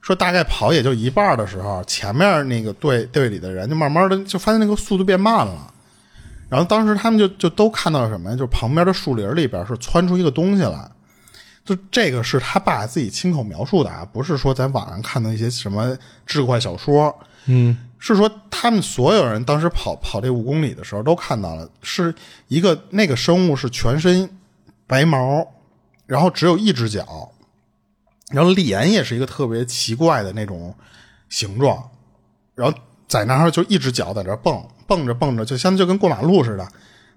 [0.00, 5.72] 说大概跑也就一半的时候，前面那个队队里的人就慢慢的就发现那个速度变慢了。
[6.48, 8.36] 然后当时他们就就都看到了什么呀？
[8.36, 10.90] 就旁边的树林里边是窜出一个东西来，
[11.64, 17.16] 就这个是他爸自己亲口描述的啊，不是说在网上看的一些什么志怪小说。
[17.46, 22.12] 嗯是说他们所有人当时跑跑这五公里的时候都看到了，是
[22.48, 24.28] 一个那个生物是全身
[24.88, 25.46] 白毛，
[26.06, 27.30] 然后只有一只脚，
[28.30, 30.74] 然后脸也是一个特别奇怪的那种
[31.28, 31.80] 形状，
[32.56, 36.68] 然后在那儿就一只脚在这儿蹦蹦着蹦着，就相当就跟过马路似的，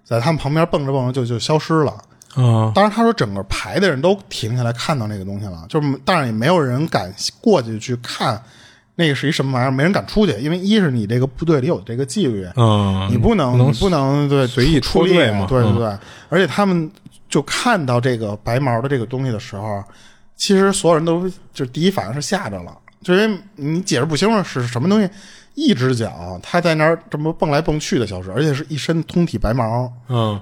[0.03, 1.91] 在他们旁边蹦着蹦着就就消失了。
[2.35, 8.39] 啊当然，他说整个排的人都停下来看到那个东西了，就是当然也没有人敢过去去看
[8.95, 15.97] 那个是一什么玩意儿，没人敢出去，因为一是你这个部队里有这个纪律，嗯，你不能不能对随意出脱队嘛嗯出力对对对，
[16.29, 16.89] 而且他们
[17.27, 19.84] 就看到这个白毛的这个东西的时候，
[20.36, 25.10] 其实所有人都就第一反应是吓着了，就因为你解释不清楚是什么东西，
[25.55, 30.39] 一只脚它在那儿这么蹦来蹦去的消失，而且是一身通体白毛，嗯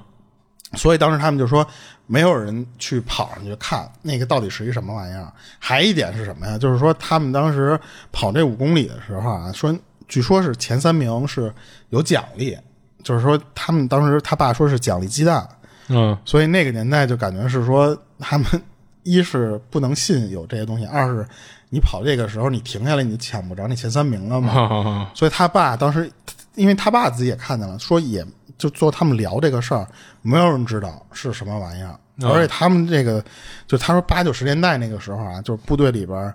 [0.76, 1.66] 所以当时他们就说，
[2.08, 5.32] 没有人去跑上去看那个到底是一什么玩意儿。
[5.60, 6.58] 还一点是什么呀？
[6.58, 7.80] 就是说他们当时
[8.12, 9.76] 跑这五公里的时候啊，说
[10.08, 11.54] 据说是前三名是
[11.90, 12.58] 有奖励，
[13.04, 15.48] 就是说他们当时他爸说是奖励鸡蛋，
[15.88, 18.48] 嗯所以那个年代就感觉是说他们
[19.04, 21.28] 一是不能信有这些东西，二是
[21.70, 24.54] 你跑这个时候你停下来你就抢不着那前三名了嘛。
[24.54, 26.10] 啊所以他爸当时，
[26.56, 28.26] 因为他爸自己也看见了，说也
[28.58, 29.88] 就做他们聊这个事儿，
[30.22, 33.24] 没有人知道是什么玩意儿，而且他们这个，
[33.68, 36.34] 就他说八九十年代那个时候啊，就是部队里边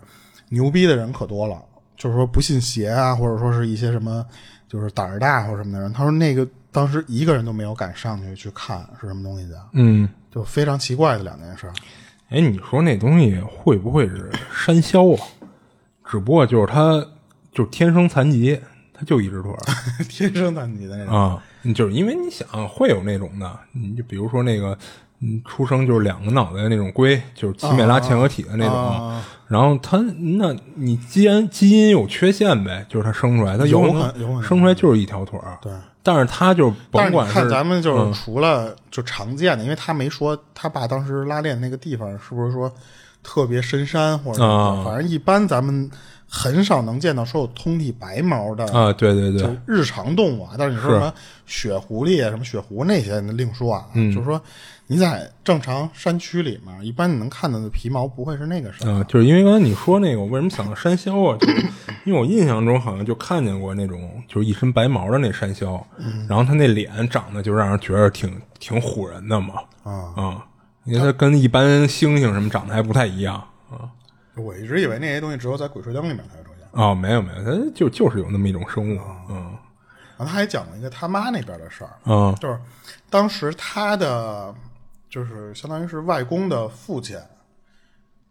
[0.49, 1.61] 牛逼的人可多了，
[1.97, 4.25] 就是说不信邪啊，或者说是一些什么，
[4.69, 11.67] 就是胆儿大或者什么的人，他说那个当时一个人都没有敢上去去看是什么东西的，嗯，就非常奇怪的两件事。
[11.67, 11.73] 儿。
[12.31, 15.27] 哎，你说那东西会不会是山魈啊？
[16.05, 17.03] 只不过就是他
[17.53, 18.61] 就是天生残疾，
[18.93, 19.59] 他就一只腿儿。
[20.11, 21.43] 天生残疾的那种，啊，
[21.75, 24.77] 就是因为你想会有那种的，你就比如说那个。
[25.21, 28.73] 嗯，出生就是两个脑袋的那种龟，就是奇美拉嵌合体的那种。
[28.73, 29.97] 啊然后它，
[30.37, 35.59] 那你既然基因有缺陷呗，就是它生出来，它有可可能生出来就是一条腿儿。
[35.61, 35.73] 对，
[36.05, 42.73] 但是它就甭管你看咱们就是嗯除了就常见的，因为他没说他爸当时拉练那个地方是不是说
[43.21, 45.91] 特别深山或者什么反正一般咱们
[46.29, 50.55] 很少能见到说有通体白毛的啊，对对对就，日常动物啊。
[50.59, 51.13] 但是你说什么
[51.47, 54.41] 雪狐狸啊、什么雪狐那些那另说啊，嗯就是说
[54.87, 58.71] 你在正常山区里面，一般你能看到的皮毛不会是那个
[59.09, 61.37] 就是因为刚才你说那个，我为什么想到山魈啊？
[61.41, 61.67] 就是
[62.05, 70.47] 因为我印象中好像就看见过那种就是一身白毛的那山魈，嗯然后他那脸长得就让人觉得挺挺唬人的嘛，啊啊，
[70.85, 73.35] 因为他跟一般猩猩什么长得还不太一样
[73.71, 73.89] 啊。
[74.41, 76.69] 我一直以为那些东西只有在《鬼吹灯》里面才会出现。
[76.73, 79.57] 哦，没有没有，它就就是有那么一种生物，嗯。
[80.17, 82.35] 然后他还讲了一个他妈那边的事儿，嗯。
[82.41, 82.59] 就是
[83.09, 84.55] 当时他的
[85.09, 87.17] 就是相当于是外公的父亲，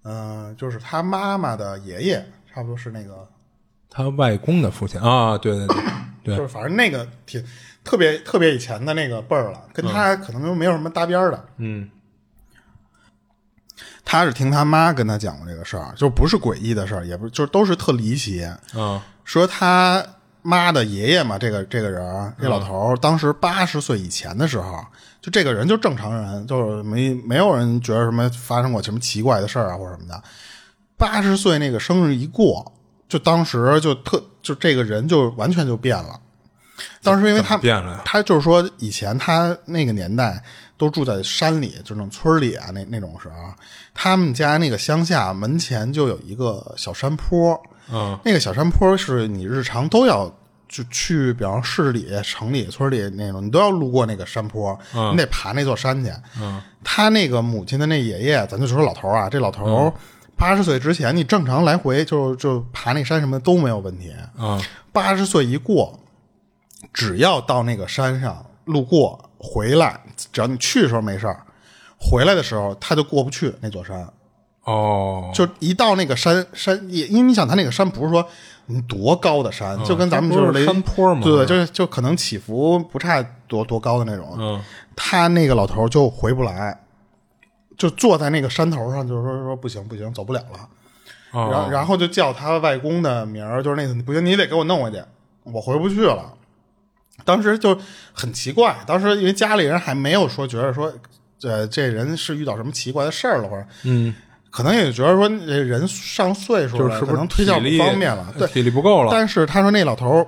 [0.04, 3.28] 嗯、就是他妈妈的爷爷，差不多是那个，
[3.90, 5.78] 他外公的父亲啊，对对对
[6.24, 7.44] 对，就是反正那个挺
[7.84, 11.48] 特别特别以前的那个辈儿了，跟他可能就没有什么搭边儿的。
[11.58, 11.90] 嗯
[14.04, 18.48] 他是听他妈跟他讲过这个事儿，就不是诡异的事儿，也不就是都是特离奇。
[18.76, 20.02] 嗯说他
[20.42, 24.86] 妈的爷爷嘛，这个这个人儿，这老头儿，当时八十岁以前的时候，
[25.20, 30.24] 就这个人就正常人，就是没没有人觉得什么发生过什么奇怪的事儿啊或者什么的。
[30.96, 32.72] 八十岁那个生日一过，
[33.10, 36.18] 就当时就特就这个人就完全就变了。
[37.04, 40.42] 当时因为他变了他就是说以前他那个年代
[40.78, 43.36] 都住在山里，就那种村里啊，那那种时候，
[43.94, 47.60] 他们家那个乡下门前就有一个小山坡，
[47.92, 48.18] 嗯。
[48.24, 50.32] 那个小山坡是你日常都要
[50.70, 55.14] 就去，比方市里、城里、村里那种，你都要路过那个山坡，嗯。
[55.14, 56.12] 你得爬那座山去。
[56.40, 56.62] 嗯。
[56.84, 59.92] 他那个母亲的那爷爷，咱就说老头啊，这老头
[60.36, 64.14] 八十岁之前，你正常来回就就爬那山什么的都没有问题。
[64.38, 64.62] 啊
[64.94, 66.00] 八十岁一过，
[66.94, 70.00] 只要到那个山上路过回来，
[70.38, 71.42] 只要你去的时候没事儿，
[72.00, 74.08] 回来的时候他就过不去那座山。
[74.66, 78.24] 哦，就一到那个山山，也因为你想，他那个山不是说
[78.68, 84.36] 你多高的山，就跟咱们就是雷山坡嘛对对，就是就可能起伏不差多多高的那种。
[84.38, 84.62] 嗯
[84.96, 86.80] 他那个老头就回不来，
[87.78, 90.70] 就坐在那个山头上，就是说说不行不行，走不了了。
[91.32, 95.02] 然后哦然后就叫他外公的名儿，就是那个不行，你得给我弄回去，
[95.44, 96.34] 我回不去了。
[97.26, 97.78] 当时就
[98.14, 100.94] 很奇怪，当时因为家里人还没有说觉得说，
[101.44, 104.14] 呃，这人是遇到什么奇怪的事儿了，或者嗯，
[104.50, 109.10] 可能也觉得说这人上岁数了，可能推销不方便了，对，体力不够了？
[109.12, 110.28] 但是他说那老头儿，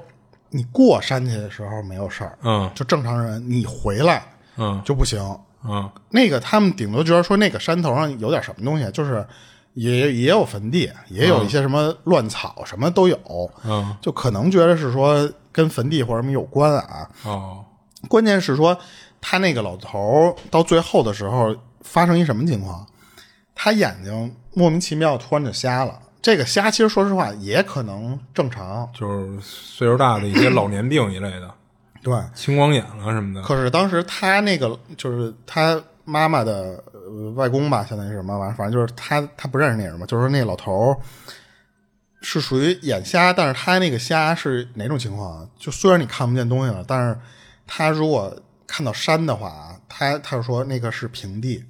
[0.50, 4.24] 你过山去的时候没有事儿，嗯就正常人，你回来
[4.58, 5.20] 嗯就不行。
[5.64, 9.26] 嗯那个他们顶多觉得说那个山头上有点什么东西，就是
[9.74, 17.10] 也也有坟地，也有一些什么乱草，什么都有，嗯就可能觉得是说跟坟地或者什么有关啊。
[17.24, 17.66] 哦
[18.08, 18.78] 关键是说
[19.20, 22.88] 他那个老头儿到最后的时候发生一什么情况？
[23.54, 26.00] 他眼睛莫名其妙突然就瞎了。
[26.22, 31.54] 这个瞎其实说实话也可能正常，就是岁数大的一些老年病一类的，
[32.02, 32.14] 对。
[32.34, 33.42] 青光眼了什么的。
[33.42, 36.89] 可是当时他那个就是他妈妈的、呃、
[37.36, 40.98] 外公吧，相当于是什么玩意儿，反正就是他他不认识那人嘛，就是说那老头儿
[42.22, 45.48] 是属于眼瞎，但是他那个瞎是哪种情况啊？
[45.58, 47.20] 就虽然你看不见东西了，但是
[47.66, 48.36] 他如果
[48.68, 51.64] 看到山的话啊，他他就说那个是平地。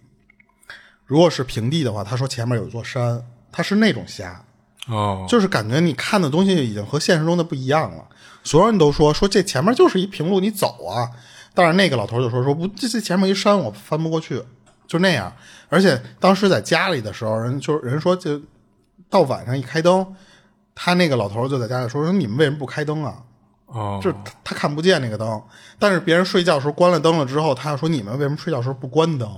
[1.05, 4.43] 如果是平地的话，他说前面有一座山，他是那种瞎。
[4.87, 8.07] 哦，就是感觉你看的东西已经和现实中的不一样了。
[8.43, 11.09] 所有人都说说这前面就是一平路，你走啊。
[11.53, 14.41] 但是那个老头就说说不，这这前面一山我翻不过去，
[14.89, 15.31] 就那样。
[15.69, 18.41] 而且当时在家里的时候，人就是人说就
[19.09, 20.05] 到晚上一开灯，
[20.73, 23.15] 他那个老头就在家里说说你们为什么不开灯啊？
[23.67, 25.41] 哦，就是他他看不见那个灯，
[25.77, 29.29] 但是别人睡觉的时候关了灯了之后，他说你们为什么睡觉的时候不关灯？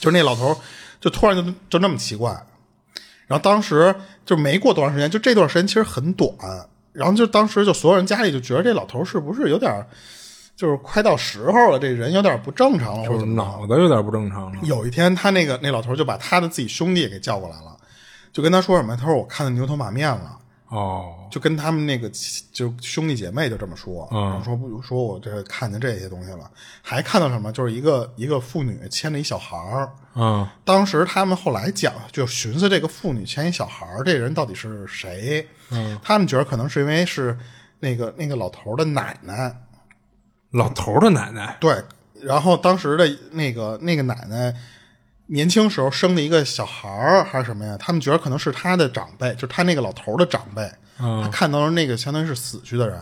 [0.00, 0.60] 就是那老头
[1.00, 2.30] 就突然就就那么奇怪，
[3.28, 3.94] 然后当时
[4.26, 6.32] 就没过多长时间，就这段时间其实很短，
[6.92, 9.86] 然后就当时就所有人家里就觉得这老头是不是有点
[10.58, 14.58] 就是快到时候了，这人有点不正常了，或就是者怎么着脑子有点不正常了。
[14.64, 17.76] 有一天，他那个那老头就把他的自己兄弟给叫过来了，
[18.32, 18.96] 就跟他说什么？
[18.96, 20.34] 他说我看到牛头马面了。
[20.70, 22.10] 哦，就跟他们那个
[22.52, 26.50] 就兄弟姐妹就这么说，嗯然后说不说我这看见这些东西了，
[26.82, 27.50] 还看到什么？
[27.50, 29.90] 就是一个一个妇女牵着一小孩儿。
[30.14, 35.48] 嗯当时他们后来讲，就寻思这个妇女牵一小孩儿，这人到底是谁？
[35.70, 37.38] 嗯，他们觉得可能是因为是
[37.80, 39.50] 那个那个老头儿的奶奶，
[40.52, 41.56] 老头儿的奶奶。
[41.60, 41.82] 对。
[42.22, 44.52] 然后当时的那个那个奶奶
[45.26, 47.76] 年轻时候生的一个小孩儿还是什么呀？
[47.78, 50.62] 他们觉得可能是他的长辈，就是他那个老头儿的长辈。
[51.00, 52.98] 嗯他看到了那个相当于是死去的人，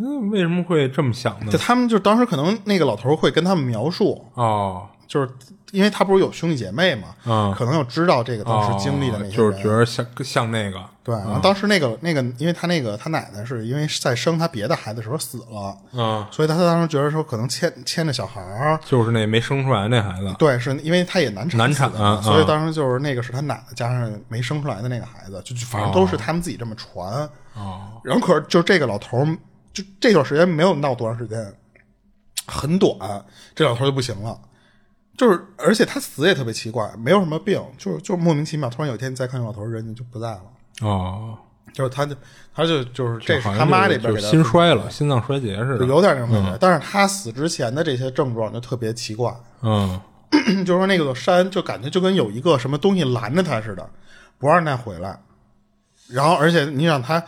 [0.00, 1.56] 嗯，为什么会这么想呢就？
[1.56, 5.30] 他们就当时可能那个老头儿会跟他们描述，哦就是
[5.70, 10.84] 因为他不是有兄弟姐妹嘛，嗯可能有知道这个当时经历的那些人，哦就是觉得像像那个。
[11.02, 11.14] 对。
[11.14, 20.34] 然后当时那个那个，因为他那个他奶奶是因为在生他别的孩子的时候死了，嗯，所以他当时觉得说可能牵牵着小孩儿，就是那没生出来那孩子。
[20.38, 27.28] 对，是因为他也难产难产啊所以当时就是那个是他奶奶加上没生出来的那个孩子，就就反正都是他们自己这么传。
[27.54, 29.38] 哦，然后可是就这个老头儿，
[29.72, 31.52] 就这段时间没有闹多长时间，
[32.46, 32.96] 很短，
[33.54, 34.38] 这老头儿就不行了。
[35.18, 40.42] 就是，而且他死也特别奇怪，没有什么病，就是就是莫名其妙，突然有一天你再看这老头儿，人就不在了。
[40.80, 41.36] 哦，
[41.72, 42.14] 就是他就
[42.54, 45.86] 他就就是这他妈这边给他心衰了，心脏衰竭似的。
[45.86, 46.56] 有点那种感觉。
[46.58, 50.00] 但是他死之前的这些症状就特别奇怪，嗯
[50.64, 53.88] 就是说那个山就感觉就跟有一个什么东西拦着他似的，
[54.38, 55.18] 不让他回来。
[56.08, 57.22] 然后，而且你想他，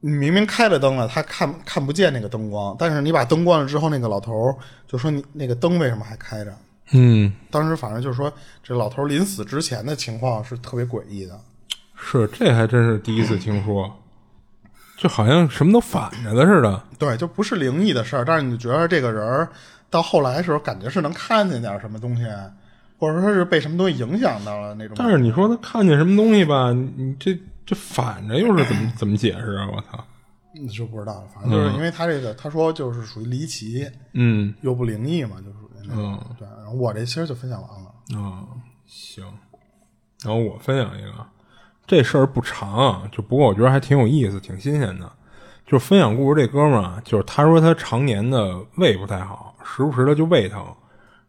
[0.00, 6.52] 你明明开了灯了，他看看不见那个灯光，但是你把灯关了之后，那个老头儿就说你那个灯为什么还开着？
[6.92, 11.38] 嗯，当时反正就是说，这老头儿临死之前的情况是特别诡异的。
[12.00, 13.94] 是这还真是第一次听说，
[14.96, 16.82] 就好像什么都反着的似的。
[16.98, 19.48] 对，就不是灵异的事儿，但是你觉得这个人儿
[19.88, 22.24] 到后来的时候，感觉是能看见点什么东西，
[22.98, 24.96] 或者说是被什么东西影响到了那种。
[24.98, 29.68] 但是你说他看见什么东西吧，你这这反着又是怎么 怎么解释啊？
[29.72, 30.04] 我操！
[30.52, 36.20] 你就不知道了，反正就是因为他这个，他说就是属于离奇嗯又不灵异嘛，就属于那种。
[36.38, 38.20] 对，然后我这其实就分享完了。
[38.20, 38.42] 啊、
[38.86, 39.24] 行。
[40.24, 41.26] 然后我分享一个，
[41.90, 45.10] 这事儿不长啊，就不过我觉得还挺有意思，挺新鲜的。
[45.66, 50.64] 就是分享故事这哥们儿啊，就是他说他常年的胃不太好，时不时的就胃疼，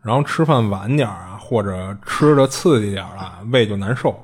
[0.03, 4.15] 然后吃饭晚点儿啊，或者吃的刺激点儿啊，胃就难受。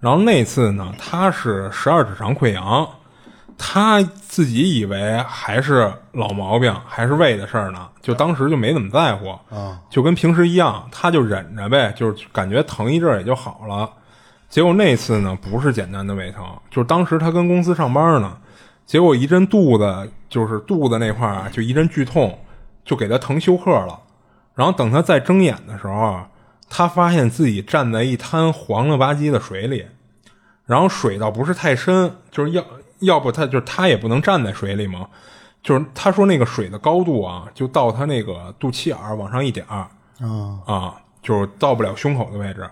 [0.00, 2.88] 然后那次呢，他是十二指肠溃疡，
[3.58, 13.90] 他自己以为还是老毛病，还是胃的事儿呢，就当时就没怎么在乎啊，就跟平时一样，他就忍着呗，就是感觉疼一阵儿也就好了。
[14.48, 18.38] 结果那次呢，不是简单的胃疼，就是当时他跟公司上班呢，
[18.84, 22.38] 结果一阵肚子，就是肚子那块儿啊，就一阵剧痛，
[22.84, 23.98] 就给他疼休克了。
[24.54, 26.20] 然后等他再睁眼的时候，
[26.70, 29.84] 他发现自己站在一滩黄了吧唧的水里，
[30.64, 32.64] 然后水倒不是太深，就是要
[33.00, 35.08] 要不他就是他也不能站在水里嘛。
[35.62, 39.90] 就是他说那个水的高度啊，就到他那个肚脐眼儿往上一点儿啊
[40.64, 42.64] 啊，就是到不了胸口的位置。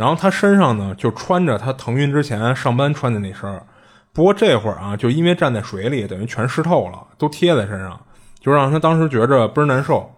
[0.00, 3.66] 然后他身上呢就穿着他腾云之前上班穿的那身儿，
[4.14, 8.00] 不过这会儿啊，就因为站在水里，等于全湿透了，都贴在身上，
[8.40, 10.10] 就让他当时觉着倍儿难受。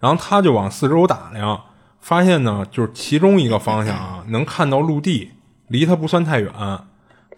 [0.00, 1.60] 然后他就往四周打量，
[2.00, 5.30] 发现呢，就是其中一个方向啊，能看到陆地，
[5.68, 6.52] 离他不算太远。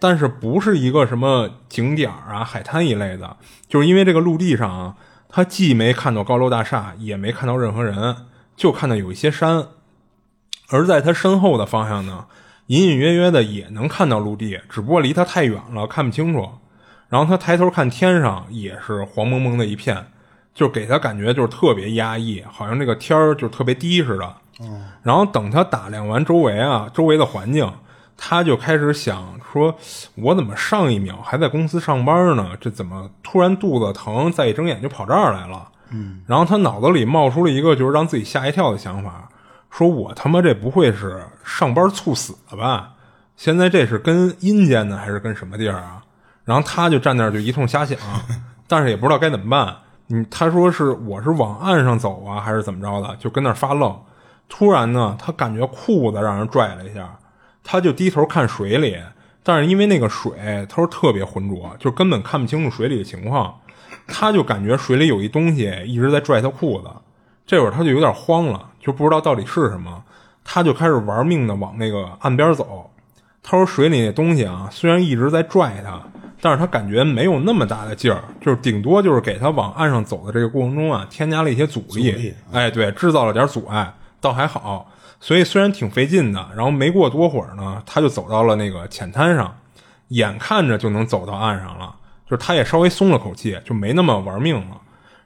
[0.01, 3.37] 但是不是一个什么景点啊、海滩一类的，
[3.69, 4.97] 就是因为这个陆地上啊，
[5.29, 8.17] 他既没看到高楼大厦，也没看到任何人，
[8.57, 9.67] 就看到有一些山。
[10.73, 12.25] 而在他身后的方向呢，
[12.67, 16.49] 隐隐约约的也能看到陆地，只不过离他太远了，看不清楚。
[17.09, 20.07] 然后他抬头看天上，也是黄蒙蒙的一片，
[20.55, 24.35] 就给他感觉就是特别压抑，好像这个天儿就特别低似的。
[25.03, 27.71] 然后等他打量完周围啊，周围的环境。
[28.25, 29.75] 他就开始想说
[30.15, 32.51] ：“我怎么上一秒还在公司上班呢？
[32.61, 39.29] 这怎么突然肚子疼，再一睁眼就跑这儿来了？”嗯，然后他脑子里冒出了一个就是让自己吓一跳的想法，
[39.73, 42.93] 说：“我他妈这不会是上班猝死了吧？
[43.37, 46.03] 现在这是跟阴间呢，还是跟什么地儿啊？”
[46.45, 47.99] 然后他就站那儿就一通瞎想，
[48.69, 49.75] 但是也不知道该怎么办。
[50.09, 53.17] 嗯，他说是我是往岸上走啊，还是怎么着的？
[53.17, 53.99] 就跟那儿发愣。
[54.49, 57.19] 突然呢，他感觉裤子让人拽了一下。
[57.65, 58.99] 他就低头看水里，
[59.43, 60.33] 但是因为那个水，
[60.69, 63.55] 他说特别浑浊，就根本看不清楚水里的情况。
[64.09, 66.89] 他就感觉水里有一东西一直在拽他裤子，
[67.53, 70.03] 这会儿他就有点慌了，就不知道到底是什么。
[70.43, 72.91] 他就开始玩命的往那个岸边走。
[73.43, 76.01] 他说水里那东西啊，虽然一直在拽他，
[76.41, 82.35] 但是他感觉没有那么大的劲儿，就是顶多就是给他往岸上走的这个过程中啊，添加了一些阻力。
[82.51, 84.91] 哎，对，制造了点阻碍，倒还好。
[85.21, 89.55] 所以虽然挺费劲的，然后没过多会儿呢，他就走到了那个浅滩上，
[90.09, 91.95] 眼看着就能走到岸上了，
[92.25, 94.79] 就是他也稍微松了口气，就没那么玩命了。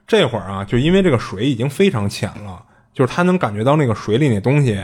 [0.07, 4.81] 这会儿啊，就因为这个水已经非常浅了，就是他能感觉到那个水里那东西，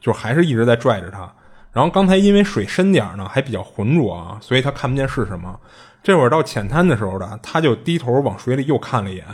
[0.00, 1.32] 就还是一直在拽着他。
[1.72, 5.58] 然后刚才因为水深点呢，还比较浑浊啊，所以他看不见是什么。
[6.02, 9.24] 这会儿到浅滩的时候呢，他就低头往水里又看了一眼，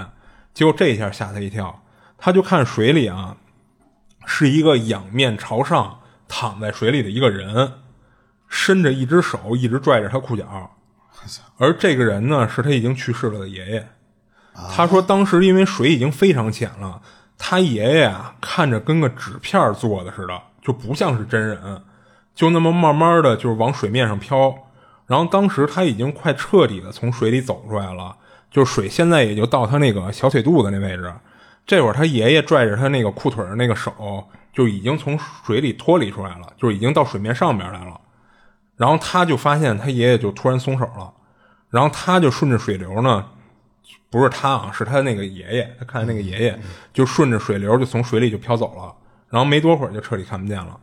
[0.52, 1.82] 结果这一下吓他一跳，
[2.18, 3.36] 他就看水里啊。
[4.26, 7.72] 是一个仰面朝上躺在水里的一个人，
[8.48, 10.70] 伸着一只手一直拽着他裤脚，
[11.56, 13.88] 而这个人呢是他已经去世了的爷爷。
[14.68, 17.00] 他说当时因为水已经非常浅了，
[17.38, 21.82] 他爷爷啊看着跟个纸片做的似的，就不像是真人，
[22.34, 24.54] 就那么慢慢的就是往水面上飘。
[25.06, 28.16] 然后当时他已经快彻底的从水里走出来了，
[28.50, 31.12] 就水现在也就到他那个小腿肚子那位置。
[31.66, 33.92] 这会儿，他爷爷拽着他那个裤腿的那个手，
[34.52, 38.00] 就已经从水里脱离出来了，就已经到水面上边来了。
[38.76, 41.12] 然后他就发现他爷爷就突然松手了，
[41.68, 43.24] 然后他就顺着水流呢，
[44.10, 46.60] 不是他啊，是他那个爷爷，他看见那个爷爷
[46.92, 48.92] 就顺着水流就从水里就飘走了，
[49.28, 50.78] 然后没多会儿就彻底看不见了。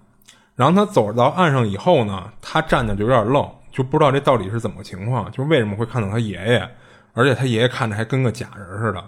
[0.56, 6.70] 然后他走到岸上以后呢，他站着就有点愣，就不知道这到底是怎么个情况，就是为什么会看到他爷爷，
[7.14, 9.04] 而且他爷爷看着还跟个假人似的。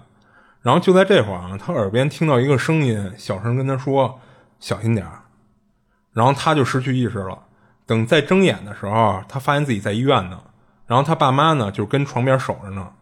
[0.62, 4.20] 然后就在这会儿啊，他耳边听到一个声音，小声跟他说
[4.60, 5.22] ：“小心点儿。”
[6.12, 7.38] 然后他就失去意识了。
[7.86, 10.38] 等再睁眼的时候，他发现自己在医院呢。
[10.86, 12.92] 然后他爸妈呢就跟床边守着呢。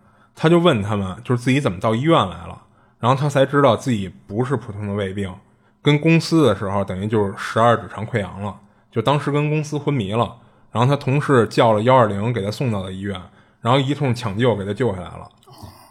[0.41, 2.63] 他就问他们，就是自己怎么到医院来了。
[3.01, 5.35] 然后他才知道自己不是普通的胃病，
[5.83, 8.57] 跟公司的时候等于就是十二指肠溃疡了。
[8.91, 10.37] 就当时跟公司昏迷了，
[10.71, 13.21] 然后他同事叫了幺二零给他送到了医院，
[13.61, 15.29] 然后一通抢救给他救下来了。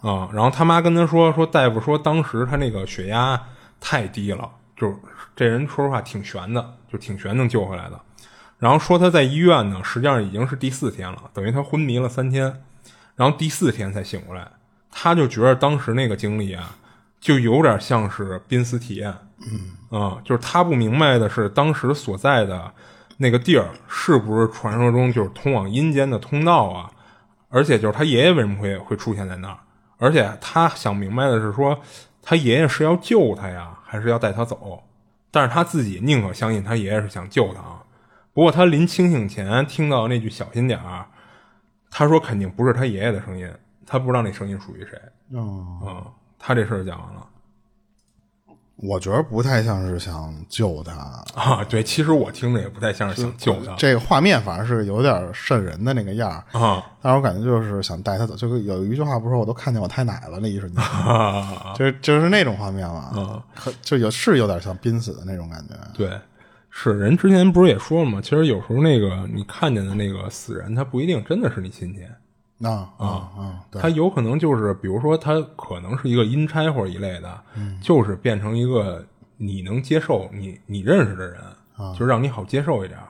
[0.01, 3.41] 啊，然后他妈跟他说说，大夫说当时他那个血压
[3.81, 4.97] 太低了，就
[5.35, 7.99] 这人说实话挺悬的，就挺悬能救回来的。
[8.59, 12.61] 然后说他在医院呢，实际上已经是第四天了，等于他昏迷了三天，
[13.17, 14.47] 然后第四天才醒过来。
[14.89, 16.75] 他就觉得当时那个经历啊，
[17.19, 19.13] 就有点像是濒死体验。
[19.91, 22.71] 嗯，啊，就是他不明白的是，当时所在的
[23.17, 26.89] 那个地儿是不是传说中就是通往阴间的通道啊？
[27.49, 29.57] 而且就是他爷爷为什么会会出现在那儿？
[29.97, 31.79] 而且他想明白的是，说
[32.23, 34.83] 他爷爷是要救他呀，还是要带他走？
[35.29, 37.83] 但是他自己宁可相信他爷爷是想救他啊。
[38.33, 41.05] 不过他临清醒前听到那句“小心点儿”，
[41.89, 43.49] 他说肯定不是他爷爷的声音，
[43.85, 44.99] 他不知道那声音属于谁。
[45.31, 46.03] 嗯，
[46.37, 47.27] 他这事儿讲完了。
[48.79, 50.93] 我觉得不太像是想救他
[51.33, 53.73] 啊，对，其实我听着也不太像是想救他。
[53.75, 60.83] 这个画面反而是有点瘆人的那个样儿啊，但是我感觉就是想带他走，就有一句话不是说我都看见我太奶了那一瞬间，
[61.73, 63.43] 就就是那种画面嘛，
[63.81, 65.73] 就有是有点像濒死的那种感觉。
[65.95, 66.09] 对，
[66.79, 68.21] 是人之前不是也说了吗？
[68.21, 72.03] 其实有时候那个你看见的那个死人，他不一定真的是你亲戚。
[72.63, 79.03] 啊啊啊，他有可能就是，比如说，他可能是一个阴差或者一类的，嗯就是变成一个
[79.37, 81.41] 你能接受、你你认识的人，
[81.97, 83.07] 就让你好接受一点儿，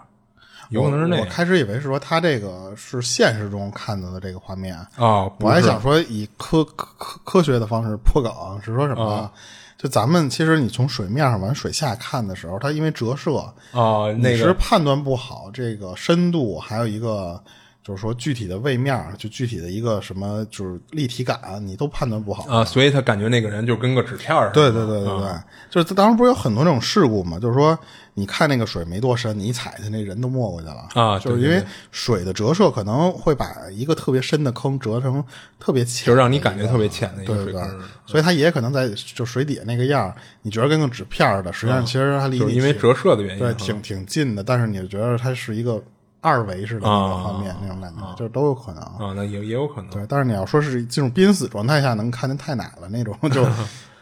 [0.70, 5.30] 有可能是那我我开始以为是说他这个是现实中看到的这个画面，啊。
[5.40, 9.04] 我还想说以科科科科学的方式破梗，是说什么？
[9.04, 9.32] 啊
[9.78, 13.38] 就咱们其实你从水面上往水下看的时候，它因为折射，
[13.72, 17.40] 啊，那你是个判断不好这个深度，还有一个
[17.84, 22.44] 就是说具体的位面，就具体的一个什么就是立体感，你都判断不好。
[22.52, 24.72] 啊，所以他感觉那个人就跟个纸片儿似的。
[24.72, 25.32] 对对对对对，
[25.70, 27.38] 就是当时不是有很多这种事故嘛？
[27.38, 27.78] 就是说，
[28.20, 35.24] 你看那个水没多深，你一踩下那人都没过去了啊就是因为水的折射可能会把一个特别深的坑折成
[35.60, 43.40] 特别浅，就让你感觉特别浅的一对对对个水坑，，所以它也可能在就水底下那个样儿，你觉得跟个纸片儿似的，实际上其实它离你挺就是因为折射的原因。
[43.40, 45.80] 对，啊挺挺近的，但是你觉得它是一个
[46.20, 48.82] 二维式的那个画面那种感觉，就是都有可能。
[48.82, 49.92] 啊，那也也有可能。
[49.92, 53.46] 对，但是你要说是进入濒死状态下能看见太奶了那种， 就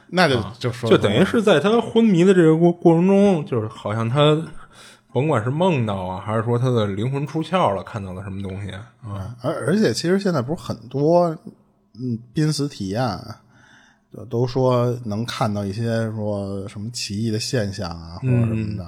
[0.09, 4.39] 那就就说就等于是在他昏迷的这个过过程中，就是好像他
[5.11, 9.35] 甭管是梦到啊，还是说他的灵魂出窍了，看到了什么东西啊？
[9.41, 11.35] 而而且其实现在不是很多
[11.99, 13.19] 嗯濒死体验，
[14.29, 18.85] 都说能看到一些说什么奇异的现象啊，或者什么的，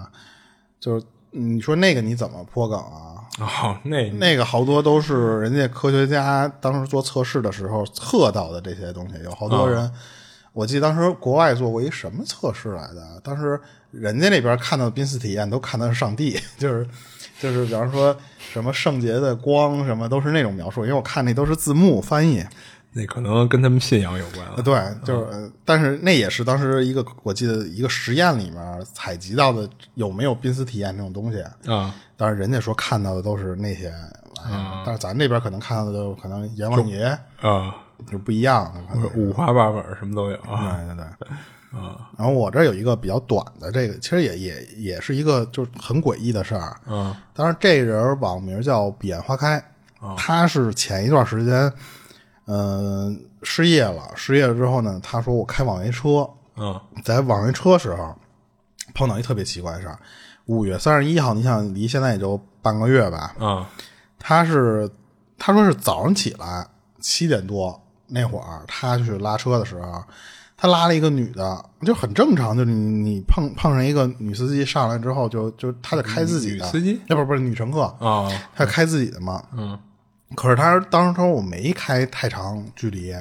[0.79, 3.15] 就是你说那个你怎么破梗啊？
[3.39, 9.91] 哦，那那个好多都是人家科学家当时做测试的时候测到的这些东西，有好多人。
[10.53, 13.59] 我记得当时国外做过一什么测试来的，当时
[13.91, 16.87] 人家那边看到的濒死体验都看到是上帝，就是
[17.39, 22.43] 就是比方说什么圣洁的光什么都是那种描述，因为我看那都是字幕翻译，
[22.93, 24.61] 那可能跟他们信仰有关了。
[24.63, 24.73] 对，
[25.05, 31.41] 就是，呃但是那也是当时一个我记得一个实验里面采集到的有没有濒死体验这种东西，
[31.71, 37.03] 啊，但是人家说看到的都是那些玩意儿，但是咱这边可能看到的都可能阎王爷
[37.41, 37.75] 啊，
[38.05, 40.85] 就不一样的，五花八门，什么都有对。
[40.85, 41.27] 对对对。
[42.17, 46.75] 然后我这儿有一个比较短的，这个其实也也也是一个就是很诡异的事儿。
[46.87, 49.63] 嗯，当然这人网名叫彼岸花开，
[50.15, 51.71] 他是前一段时间，
[52.45, 58.15] 嗯、失业了，失业了之后呢，他说我开网约车，嗯在网约车时候
[58.95, 59.99] 碰到一特别奇怪的事儿。
[60.45, 63.69] 五月三十一号，你想离现在也就半个月吧，啊
[64.17, 64.89] 他是
[65.37, 66.65] 他说是早上起来
[66.99, 70.03] 七点多那会儿，他去拉车的时候，
[70.55, 79.43] 他拉了一个女的，就很正常，就你你碰碰上一个女司机上来之后就，就他就开自己的女司机，那不是不是女乘客，啊他开自己的嘛。
[79.53, 79.77] 嗯
[80.35, 83.13] 可是他当时他说我没开太长距离，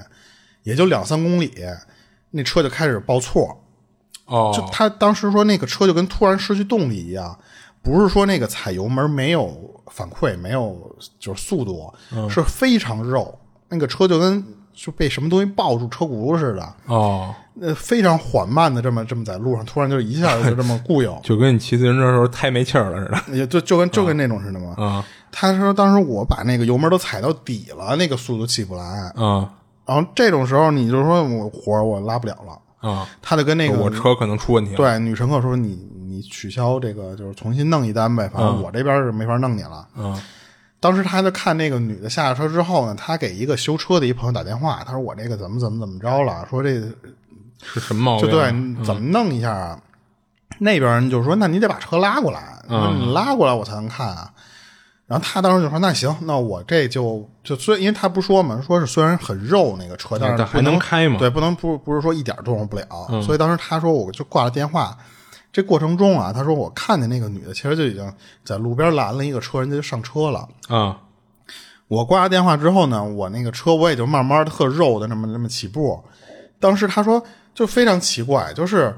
[0.64, 1.54] 也就两三公里，
[2.32, 3.62] 那车就开始报错，
[4.24, 7.38] 哦，就他当时说那个车就跟突然失去动力一样，
[7.80, 11.94] 不是说那个踩油门没有反馈，没有就是速度，
[12.28, 14.44] 是非常肉，那个车就跟
[14.76, 23.36] 就被什么东西抱住车轱辘似的，哦，呃，非常缓慢的这么这么在路上，突然就一下就这么固有，就跟你骑自行车的时候胎没气儿了似的。
[23.38, 24.74] 也就就跟就跟那种似的嘛。
[24.76, 29.50] 啊他说当时我把那个油门都踩到底了，那个速度起不来，啊
[29.84, 33.06] 然后这种时候你就说我活我拉不了了，啊！
[33.22, 34.76] 他就跟那个我车可能出问题了。
[34.76, 39.86] 对，女乘客说你你取消这个，就是重新弄一单呗，反正我这边是没法弄你了。
[39.96, 40.18] 嗯
[40.86, 46.80] 当时他就看那个女的下了车之后呢，他给一个修车的一朋友打电话，他说我这个怎么怎么怎么着了，说这
[47.60, 48.38] 是什么毛就病？
[48.38, 49.80] 啊对，你怎么弄一下啊？
[50.60, 54.30] 那边人就说那你得把车拉过来，嗯说你拉过来我才能看啊。
[55.08, 62.86] 然后他当时就说那行，那我这就就虽因为他不说嘛，说是虽然很肉那个车，但是但还能能开嘛嗯对，不能不不是说一点动用不了。
[63.22, 64.96] 所以当时他说我就挂了电话。
[65.56, 68.12] 这过程中啊，他说我看见那个女的其实就已经
[68.44, 70.46] 在路边拦了一个车，人家就上车了。
[70.68, 71.00] 啊
[71.88, 75.98] 我挂了电话之后呢，我那个车我也就慢慢特肉的那么那么起步。
[76.60, 78.94] 当时他说就非常奇怪，就是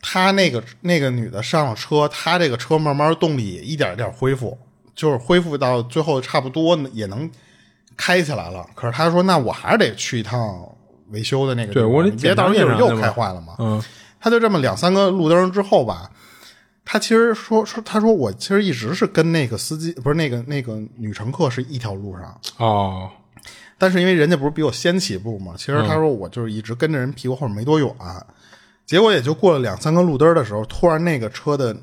[0.00, 4.56] 他那个那个女的上了车，他这个车慢慢动力也一点一点恢复，
[4.94, 7.30] 就是恢复到最后差不多也能
[7.94, 8.66] 开起来了。
[8.74, 10.66] 可是他说，那我还是得去一趟
[11.10, 13.56] 维修的那个地方，对我得你别到时候又开坏了嘛。
[13.58, 13.82] 嗯
[14.20, 16.10] 他就这么两三个路灯之后吧，
[16.84, 23.10] 他其实说说，他说我其实一直是跟那个司机不是那个那个女乘客是一条路上，哦。
[23.78, 27.90] 但是因为人家不是比我先起步嘛，其实他说我就是一直跟着人屁股后面没多远，
[28.84, 31.74] 结果也就过了两三个路灯的时候，突然那个车的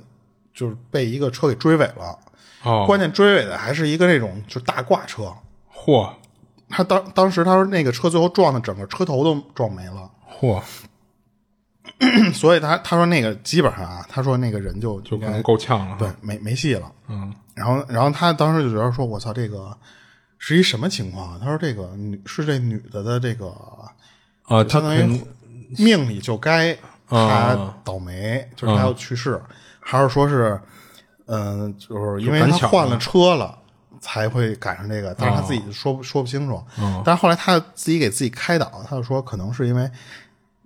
[0.54, 2.20] 就是被一个车给追尾了，
[2.62, 5.34] 哦，关键追尾的还是一个那种就大挂车，
[5.74, 6.08] 嚯。
[6.70, 10.62] 他当当时他说那个车最后撞的整个车头都撞没了，嚯，
[12.34, 15.96] 所以他他说那个基本上啊，他说那个人就就可能够呛了。
[15.98, 16.92] 对，没没戏了。
[17.08, 19.76] 嗯然后，然后他当时就觉得说：“我操，这个
[20.38, 21.38] 是一什么情况啊？
[21.42, 23.48] 他说这个女是这女的的这个
[24.44, 25.22] 啊，他相当于
[25.78, 26.78] 命里就该
[27.08, 29.42] 她啊倒霉，就是她要去世，
[29.80, 30.60] 还是说是，
[31.26, 33.58] 嗯、就是因为她换了了车了。
[34.00, 36.64] 才会赶上这个，但是他自己说不、说不清楚。
[36.80, 39.90] 嗯但是后来他自己给自己开导，他就说可能是因为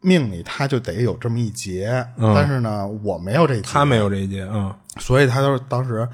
[0.02, 6.08] 命里他就得有这么一劫，但是呢我没有这一劫，他没有这一劫，嗯，所以他就是当时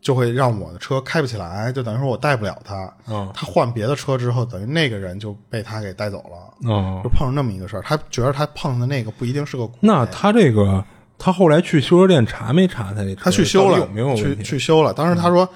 [0.00, 2.92] 就会让我的车开不起来，就等于说我带不了他。
[3.08, 7.82] 嗯他换别的车之后，等于那个人就被他给带走了，嗯就，碰上那么一个事儿。
[7.82, 10.84] 他觉得他碰的那个不一定是个，那他这个
[11.18, 14.36] 他后来去修车店查没查他这车他去修了，有没有去？
[14.42, 14.92] 去修了。
[14.92, 15.48] 当时他说。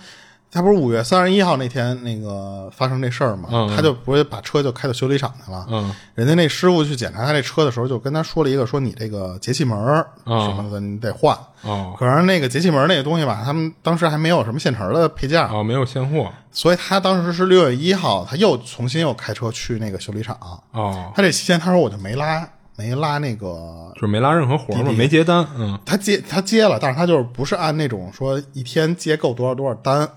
[0.53, 3.49] 他不是五月三十一号那天那个发生这事儿嘛？
[3.53, 5.65] 嗯他就不是把车就开到修理厂去了。
[5.71, 9.79] 嗯，人家那师傅去检查他这车的时候，就跟他说了一个，说你这个节气门
[10.27, 11.37] 什么的，你得换。
[11.63, 20.37] 哦可是那个节气门那个东西吧，他们当时还没有什么现成的配件，哦，没有现货所以他当时是六月一号，他又重新又开车去那个修理厂。
[20.73, 30.09] 哦，他这期间他说我就没拉没拉那个，就是没拉任何活嘛，没接单，嗯，他接他接了，但是他就是不是按那种说一天接够多少多少单，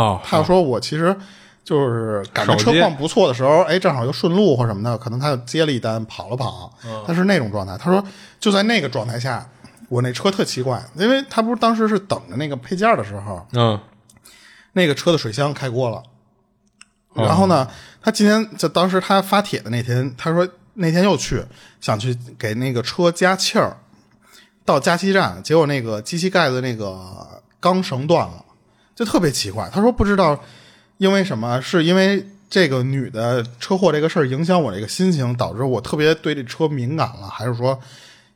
[0.00, 1.14] 哦，他要说我其实。
[1.64, 6.72] 就是赶着车况不错的时候，哎，正好又顺路或什么的，可能他就接了一单跑了跑，
[7.06, 7.76] 他是那种状态。
[7.76, 8.02] 他说
[8.40, 9.46] 就在那个状态下，
[9.90, 13.78] 我那车特奇怪，因为他不是当时是等着那个配件的时候，嗯，
[14.72, 16.02] 那个车的水箱开锅了。
[17.12, 17.68] 然后呢，
[18.00, 21.44] 他今天就当时他发帖的那天，他说那天又去
[21.82, 23.76] 想去给那个车加气儿，
[24.64, 28.42] 到加气站，结果那个机器盖子那个钢绳断了，
[28.98, 29.70] 就特别奇怪。
[29.72, 30.36] 他说不知道
[30.96, 37.78] 因为什么，是因为这个女的车祸这个事儿影响我这个心情，导致我特别对这车敏感了，还是说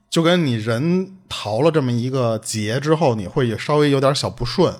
[0.09, 4.73] 就跟你人逃了这么一个劫之后，你会稍微有点小不顺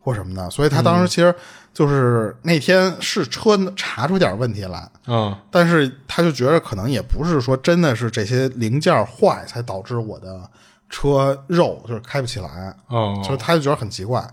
[0.00, 1.32] 或什么的，所以他当时其实
[1.72, 10.40] 就是那天是车查出点问题来，嗯，但是他就觉得可能也不是说真的是这些零件坏才导致我的
[10.88, 14.28] 车肉就是开不起来，哦，所以他就觉得很奇怪。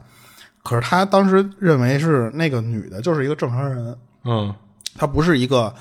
[0.67, 4.53] 可是他当时认为是那个女的，就是一个正常人，嗯，
[4.97, 5.73] 她不是一个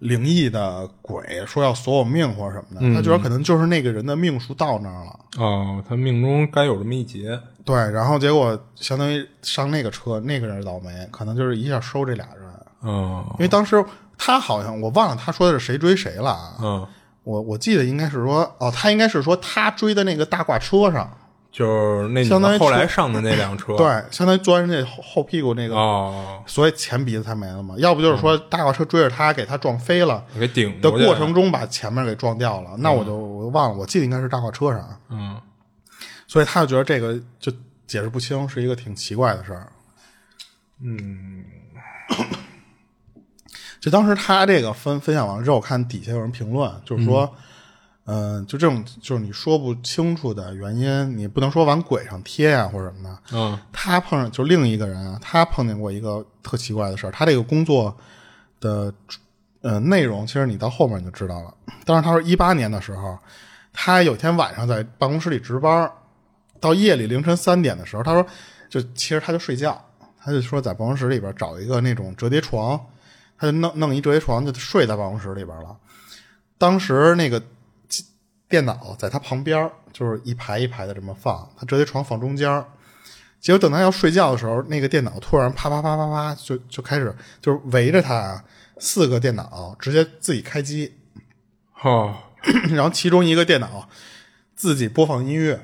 [0.00, 2.94] 灵异的鬼，说要索我命或者什么的。
[2.94, 5.18] 他觉得可能就是那个人的命数到那儿了。
[5.38, 12.46] 哦，他命中该有这么一劫，对，然后结果相当于上那个车，那个人倒霉，可能就是一下收这俩人。
[12.80, 13.82] 哦，因为当时
[14.18, 16.54] 他好像我忘了他说的是谁追谁了啊。
[16.60, 16.86] 嗯，
[17.24, 21.10] 我我记得应该是说，哦，他应该是说他追的那个大挂车上，
[21.56, 27.74] 就是那女相当于后来上的那辆车，，对，相当于钻人家后后屁股那个，哦，所以前鼻子才没了嘛。
[27.78, 32.76] 要不就是说大货车追着他，给他撞飞了给顶的过程中把前面给撞掉了。
[32.80, 35.40] 那我就我就忘了，我记得应该是大货车上，嗯，
[36.26, 37.50] 所以他就觉得这个就
[37.86, 39.72] 解释不清，是一个挺奇怪的事儿。
[40.82, 41.42] 嗯，
[43.80, 47.38] 就当时他这个分分享完之后，我看底下有人评论，就是说，嗯、
[48.46, 53.18] 就这种就是你说不清楚的原因，你不能说往鬼上贴呀、或者什么的。
[53.32, 57.10] 嗯，他碰上就另一个人啊，他碰见过一个特奇怪的事儿。
[57.10, 57.96] 他这个工作
[58.60, 58.94] 的
[59.62, 61.52] 呃内容，其实你到后面你就知道了。
[61.84, 63.18] 当时他说一八年的时候，
[63.72, 65.90] 他有天晚上在办公室里值班，
[66.60, 68.24] 到夜里凌晨三点的时候，他说
[68.70, 69.84] 就其实他就睡觉，
[70.22, 72.80] 他就说在办公室里边找一个那种折叠床，
[73.36, 75.76] 他就弄弄一折叠床就睡在办公室里边了。
[76.56, 77.42] 当时那个
[78.48, 82.64] 电脑在他旁边，就是一排一排的这么放，他折叠床放中间。
[83.38, 88.42] 结果等他要睡觉的时候，那个电脑突然啪啪啪啪啪就就开始就是围着他啊
[88.78, 90.94] 四个电脑直接自己开机，
[91.82, 92.14] 哦，
[92.70, 93.88] 然后其中一个电脑
[94.54, 95.60] 自己播放音乐。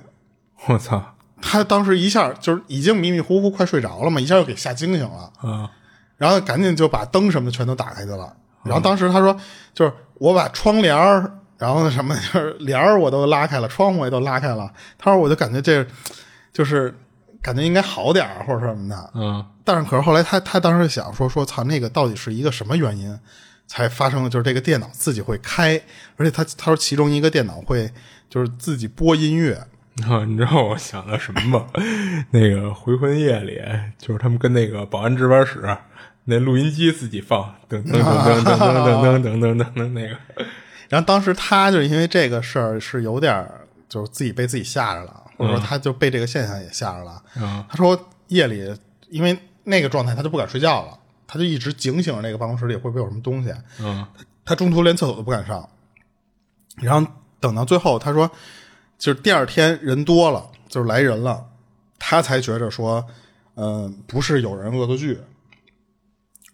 [0.67, 5.71] 我操，他当时一下就是已经迷迷糊糊快睡着了嘛，一下就给吓惊醒了，啊，
[6.17, 8.37] 然后赶紧就把灯什么的全都打开去了。
[8.63, 9.37] 然后当时他说，
[9.75, 14.69] 就是我把窗帘儿，然后那什么就是帘儿我都拉开了，窗户也都拉开了。
[14.99, 15.87] 他说我就感觉这
[16.53, 16.93] 就是
[17.41, 19.11] 感觉应该好点儿或者什么的。
[19.15, 23.17] 嗯，但是可是后来他他当时想说说操那个到底是一个什么原因
[23.69, 24.29] 才发生的？
[24.29, 25.81] 就是这个电脑自己会开，
[26.17, 27.89] 而且他他说其中一个电脑会
[28.29, 29.55] 就是自己播音乐。
[30.09, 31.67] 啊， 你知道我想到什么吗？
[32.33, 33.61] 那个《回魂夜》里，
[33.99, 35.79] 就是他们跟那个保安值班室
[36.25, 40.17] 那录音机自己放，噔噔噔噔噔噔噔噔噔噔噔那个，
[40.93, 47.23] 然后当时他就是因为这个事儿是有点儿就是自己被自己吓着了，或者说他就被这个现象也吓着了。
[47.37, 48.71] 嗯他说夜里
[49.09, 49.35] 因为
[49.65, 53.51] 那个状态他就不敢睡觉了，他就一直警醒着那个办公室里会不会有什么东西。
[53.81, 54.07] 嗯
[54.45, 55.67] 他中途连厕所都不敢上，
[56.77, 58.31] 然后等到最后，他说，
[58.99, 61.47] 就是第二天人多了，就是来人了，
[61.99, 63.03] 他才觉着说，
[63.55, 65.19] 嗯、不是有人恶作剧，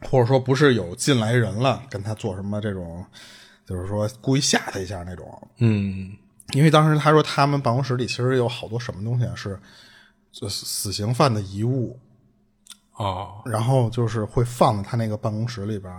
[0.03, 3.05] 或者说不是有进来人了跟他做什么这种，
[3.68, 5.48] 就是说故意吓他一下那种。
[5.58, 6.12] 嗯。
[6.54, 9.60] 因为当时他说他们办公室里其实有好多什么东西啊，是
[10.32, 11.98] 就死死刑犯的遗物，
[12.94, 13.42] 哦。
[13.44, 15.92] 然后就是会放在他那个办公室里边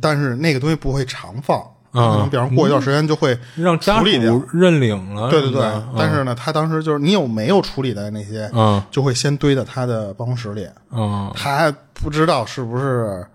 [0.00, 1.58] 但是那个东西不会常放，
[1.90, 4.46] 啊可能比方过一段时间就会让家处理掉属。
[4.52, 8.80] 认领了，对对对但是呢，他当时就是你有没有处理的那些，嗯。
[8.92, 11.32] 就会先堆在他的办公室里，嗯。
[11.34, 13.26] 他还不知道是不是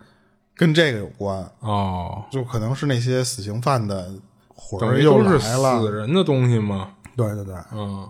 [0.56, 4.12] 跟这个有关，哦，就可能是那些死刑犯的
[4.56, 5.92] 魂儿又来了死。
[5.92, 8.10] 人的东西吗，对对对，嗯。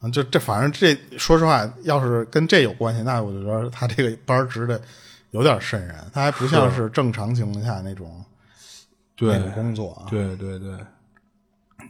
[0.00, 4.80] 嗯，就这反正这说实话，要是跟这有关系，那我就觉得他这个班儿值的
[5.32, 8.24] 有点瘆人，他还不像是正常情况下那种
[9.16, 10.06] 对那种工作啊。
[10.08, 10.78] 对对对，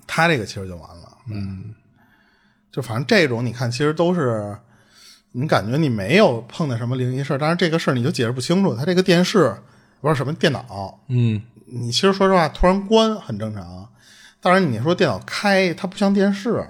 [0.07, 1.75] 他这个其实就完了，嗯，
[2.73, 4.57] 就反正这种你看，其实都是
[5.33, 8.75] 你感觉你没有碰到什么灵异事儿，但是这个事儿你就解释不清楚。
[8.75, 9.55] 它这个电视
[10.01, 13.89] 不是什么电脑，嗯你其实说实话，突然关很正常。
[14.41, 16.65] 当然，你说电脑开，它不像电视。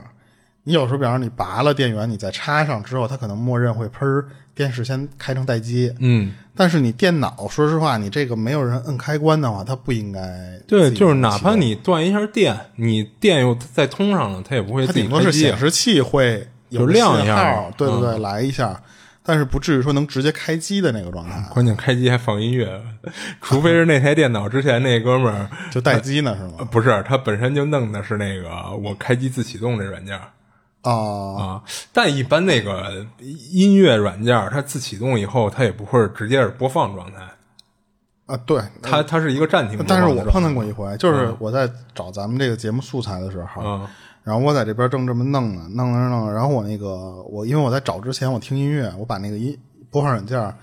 [0.65, 5.95] 你有时候，比方说你拔了电源，你再插上之后，它可能默认会喷电视先开成待机。
[6.01, 18.81] 嗯，但是你电脑，说实话，你这个没有人摁开关的话，它不应该对，就是哪怕你断一下电，你电又再通上了，它也不会自己它顶多是显示器会有亮一下对对对，嗯来一下，
[19.23, 22.81] 但是不至于说能直接开机的那个状态，关键开机还放音乐，
[23.41, 26.69] 除非是那台电脑之前那哥们儿 就待机呢是呃吗？
[26.71, 28.49] 不是他本身就弄的是那个
[28.83, 30.23] 我开机自启动这软件儿
[30.83, 31.63] 啊啊，
[31.93, 33.07] 但一般那个
[33.53, 37.23] 音乐软件儿它自启动以后，它也不会直接是播放状态，
[38.27, 40.07] 啊，对，它它是一个暂停但是。
[40.07, 43.87] 我碰到过一回，就是我在找咱们这个节目素材的时候，嗯
[44.29, 49.59] 然后我在这边正这么弄呢，弄着弄着，然后我那个我因为我在找之前我听音乐，我把那个音
[49.91, 50.55] 播放软件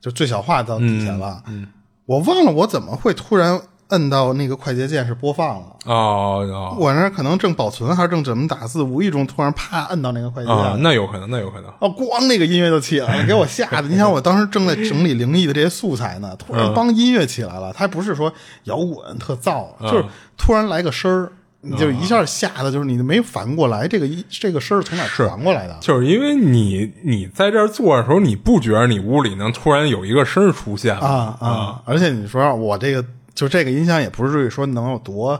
[0.00, 1.68] 就最小化到底下了，嗯，
[2.06, 5.66] 我忘了我怎么会突然摁到那个快捷键是播放了。
[5.84, 11.70] 哦哦我那可能正保存还是正怎么打字，无意中突然啪摁到那个快捷键，啊，那有可能，那有可能。
[11.80, 13.88] 哦，咣那个音乐就起来了，给我吓的。
[13.88, 18.32] 你想，我当时正在整理灵异的这些素材呢，突然帮音乐起来了，它不是说
[18.64, 20.04] 摇滚特燥，就是
[20.38, 21.32] 突然来个声儿，
[21.62, 25.76] 你就一下吓得就是你没反应过来，这个一这个声儿从哪传过来的？
[25.80, 31.82] 就是因为你你在这儿坐的时候，你不觉得你屋里能突然有一个声儿出现啊啊！
[31.84, 33.04] 而且你说我这个
[33.34, 35.38] 就这个音箱也不是至于说能有多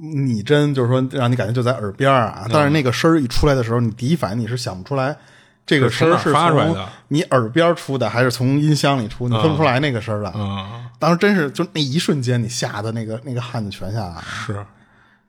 [0.00, 2.46] 拟真，就是说让你感觉就在耳边儿啊。
[2.50, 5.14] 但是那个声儿一出来的时候，你第一反应你是想不出来
[5.66, 6.74] 这个声儿是从
[7.08, 10.30] 你耳边出的还是从音箱里出，你分不出来那个声儿来。
[10.30, 14.22] 啊，当时真是就那一瞬间，你吓得那个那个汗就全下来了。
[14.22, 14.64] 是。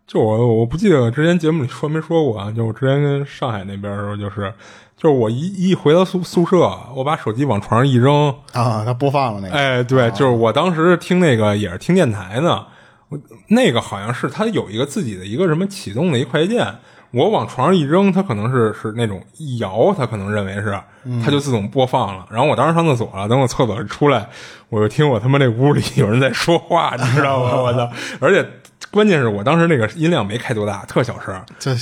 [0.06, 4.54] 就我我不记得之前节目里说没说过啊，就我之前跟上海那边的时候，就是
[4.98, 6.58] 就是我一一回到宿宿舍，
[6.96, 12.66] 我把手机往床上一扔，啊，它播放了那个，哎，对，就是我当时听那个也是听电台呢，
[13.10, 16.68] 我那个好像是它有一个自己的一个什么启动的一快捷键，
[17.12, 20.78] 我往床上一扔，它可能是是那种一摇，它可能认为是，
[21.24, 22.26] 它就自动播放了。
[22.30, 24.28] 然后我当时上厕所了，等我厕所出来，
[24.70, 27.62] 我就听我他妈那屋里有人在说话，你知道吗？
[27.62, 27.90] 我操！
[28.20, 28.48] 而且
[28.94, 31.34] 关键是我当时那个音量没开多大，特小声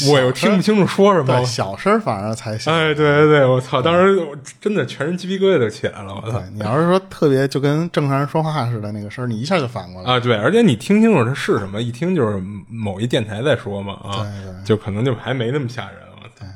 [0.09, 1.45] 我又听不清楚说什么对，。
[1.45, 2.74] 小声反而才响。
[2.74, 3.82] 哎，对对对，我操！
[3.82, 4.18] 当时
[4.62, 6.41] 真的全身鸡皮疙瘩都起来了，我操！
[6.53, 10.09] 你要是说特别就跟正常人说话似的那个声，你一下就反过来。
[10.09, 16.30] 啊，对，而且你听清楚它是什么，一听就是某一电台在说嘛，啊，对对就可能就还没那么吓人，了。
[16.39, 16.47] 对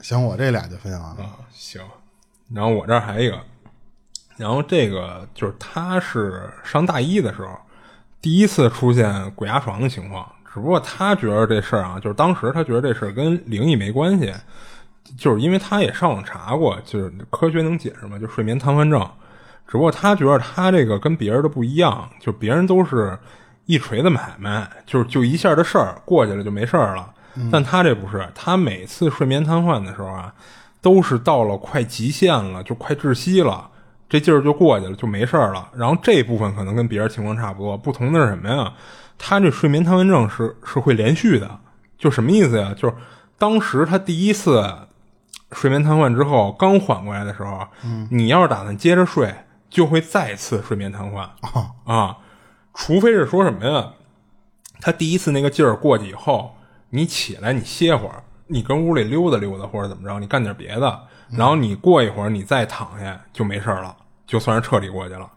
[0.00, 1.24] 行，我这俩就分享完了。
[1.24, 1.82] 啊，行，
[2.54, 3.36] 然后我这儿还有一个，
[4.36, 7.48] 然后这个就是他是上大一的时候
[8.20, 14.32] 第一次出现鬼压床的情况，只不过他觉得这事儿啊，就是当时他觉得这事儿跟灵异没关系，
[15.16, 19.00] 就是因为他也上网查过，就是科学能解释吗，就睡眠瘫痪症。
[19.66, 23.16] 只不过他觉得他这个跟别人的不一样，就别人都是
[23.66, 27.12] 一锤子买卖，就是就一下的事儿过去了就没事儿了。
[27.52, 30.32] 但他这不是，他每次睡眠瘫痪的时候啊，
[30.80, 33.70] 都是到了快极限了，就快窒息了，
[34.08, 35.68] 这劲儿就过去了，就没事儿了。
[35.76, 38.72] 然后这部分可能跟别人情况差不多，不同的是什么呀？
[39.18, 41.58] 他这睡眠瘫痪症是是会连续的，
[41.98, 42.72] 就什么意思呀？
[42.76, 42.94] 就是
[43.36, 44.72] 当时他第一次
[45.52, 47.66] 睡眠瘫痪之后，刚缓过来的时候，
[48.10, 49.34] 你要是打算接着睡，
[49.68, 51.28] 就会再次睡眠瘫痪
[51.84, 52.16] 啊，
[52.74, 53.92] 除非是说什么呀？
[54.80, 56.54] 他第一次那个劲儿过去以后，
[56.90, 61.00] 你起来你歇会儿，你跟屋里溜达溜达或者怎么着，你干点别的，
[61.30, 63.94] 然后你过一会儿你再躺下就没事了，
[64.26, 65.30] 就算是彻底过去了。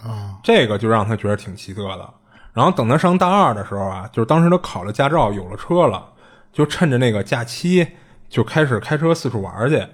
[0.44, 2.10] 这个就让他觉得挺奇特的。
[2.54, 6.06] 然后等他上大二的时候啊，就是当时他考了驾照，有了车了，
[6.54, 7.88] 就趁着那个假期
[8.30, 9.86] 就开始开车四处玩去。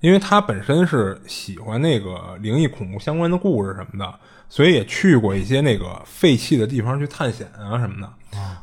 [0.00, 4.14] 因为他本身是喜欢那个灵异恐怖相关的故事什么的，
[4.48, 8.12] 所以也去过一些那个废弃的地方去探险啊什么的。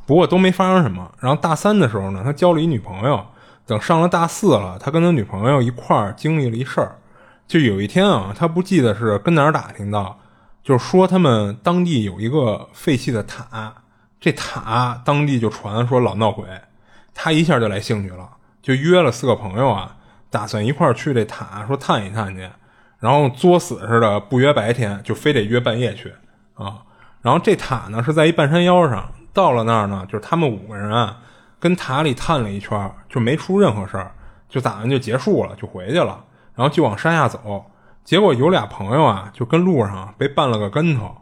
[0.06, 1.12] 不过都没发生什么。
[1.20, 3.26] 然后大三的时候呢，他交了一女朋友。
[3.72, 6.98] 等上了大四了，他跟他女朋友一块儿经历了一事儿。
[7.48, 10.20] 就有一天啊，他不记得是跟哪儿打听到，
[10.62, 13.74] 就是说他们当地有一个废弃的塔，
[14.20, 16.46] 这塔当地就传说老闹鬼。
[17.14, 18.30] 他一下就来兴趣了，
[18.62, 19.96] 就约了四个朋友啊，
[20.30, 22.50] 打算一块儿去这塔说探一探去。
[23.00, 26.14] 然后作死似的不约白天，就非得约半夜去
[26.56, 26.80] 啊。
[27.22, 31.20] 然后这塔呢是在一半山腰上，到了那儿呢，就是他们五个人啊。
[31.62, 34.12] 跟塔里探了一圈，就没出任何事儿，
[34.50, 36.26] 就打算就结束了，就回去了。
[36.56, 37.66] 然后就往山下走，
[38.04, 41.16] 结果有俩朋友啊，就跟路上被绊了个跟头，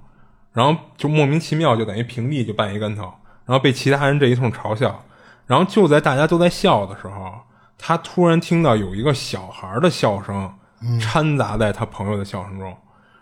[0.53, 3.03] 然后就莫名其妙就等于平地就绊一跟头，
[3.45, 5.03] 然后被其他人这一通嘲笑。
[5.45, 7.33] 然后就在大家都在笑的时候，
[7.77, 10.53] 他突然听到有一个小孩的笑声
[11.01, 12.77] 掺杂在他朋友的笑声中，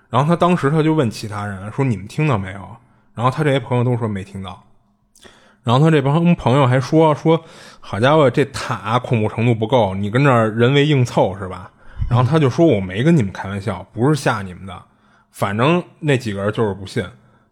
[0.10, 2.60] 然后他当时他就问其他人说：“你们听到没有？”
[3.16, 4.64] 然后他这些朋友都说没听到。
[5.68, 7.44] 然后他这帮朋友还说说，
[7.82, 11.70] 好家伙，这塔恐怖程度不够，你跟这儿人为硬凑是吧？
[12.10, 14.82] 然后他就说我没跟你们开玩笑，不是吓你们的。
[15.30, 17.06] 反正那几个人就是不信。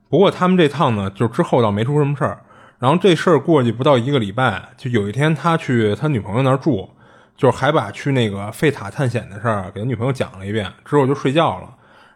[0.08, 2.40] 不过他们这趟呢，就之后倒没出什么事儿。
[2.80, 6.90] 然后这事儿过去不到一个礼拜，就有一天他去他女朋友那儿住，
[7.36, 11.70] 就是还把去那个废塔探险的事儿给他女朋友讲了一遍，之后就睡觉了。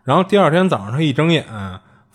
[0.05, 1.43] 然后第二天早上他一睁眼。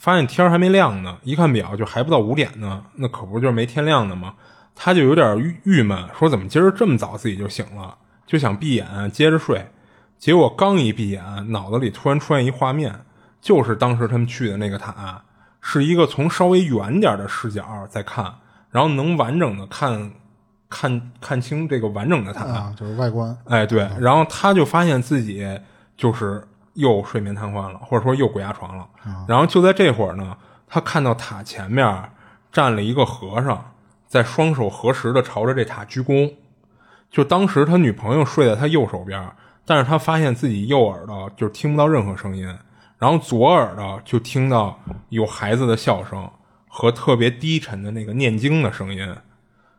[0.05, 4.35] 发现天还没亮呢，一看表就还不到五点呢，那可不就是没天亮呢吗？
[4.75, 7.97] 他就有点郁郁闷，说怎么今儿这么早自己就醒了，
[8.27, 9.67] 就想闭眼接着睡。
[10.19, 12.95] 结果刚一闭眼，脑子里突然出现一画面，
[13.41, 15.23] 就是当时他们去的那个塔，
[15.63, 18.31] 是一个从稍微远点的视角在看，
[18.69, 20.11] 然后能完整的看
[20.69, 23.35] 看看清这个完整的塔，就是外观。
[23.47, 25.59] 哎，对，然后他就发现自己
[25.97, 26.47] 就是。
[26.75, 28.87] 又睡眠瘫痪了，或者说又鬼压床了。
[29.27, 30.37] 然后就在这会儿呢，
[30.68, 32.11] 他看到塔前面
[32.53, 33.72] 站了一个和尚，
[34.07, 36.33] 在双手合十的朝着这塔鞠躬。
[37.11, 39.31] 就当时他女朋友睡在他右手边，
[39.64, 42.47] 但是他发现自己右耳朵就听不到任何声音，
[42.99, 44.79] 然后左耳朵就听到
[45.11, 46.29] 有孩子的笑声
[46.66, 49.16] 和特别低沉的那个念经的声音。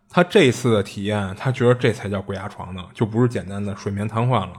[0.09, 4.53] 他这次的体验，他觉得这才叫鬼压床呢，就不是简单的睡眠瘫痪了。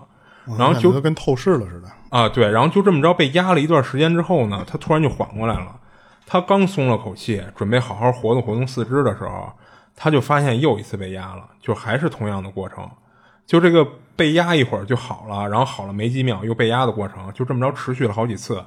[0.58, 1.88] 然后就跟透视了似的。
[2.10, 5.80] 啊，对，然后就这么着被压了一段时间之后呢，他突然就缓过来了。
[6.26, 9.52] 他刚松了口气，准备好好活动活动四肢的时候，
[9.94, 12.88] 他就发现又一次被压了，就还是同样的过程。
[13.46, 13.86] 就这个
[14.16, 18.64] 被压一会儿就好了，然后好了没几秒又被压的过程，就这么着持续了好几次。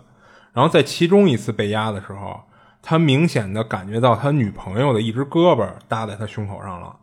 [0.54, 2.40] 然后在其中一次被压的时候，
[2.82, 6.96] 他明显的感觉到他女朋友的一只胳膊搭在他胸口上了。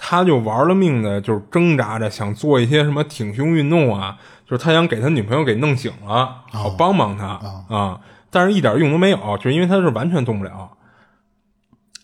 [0.00, 7.26] 他就玩了命的，就是挣扎着想做一些什么挺胸运动啊，就是他想给他女朋友给弄醒了，好帮帮他
[7.68, 10.70] 啊，但是一点用都没有，就是因为他是完全动不了。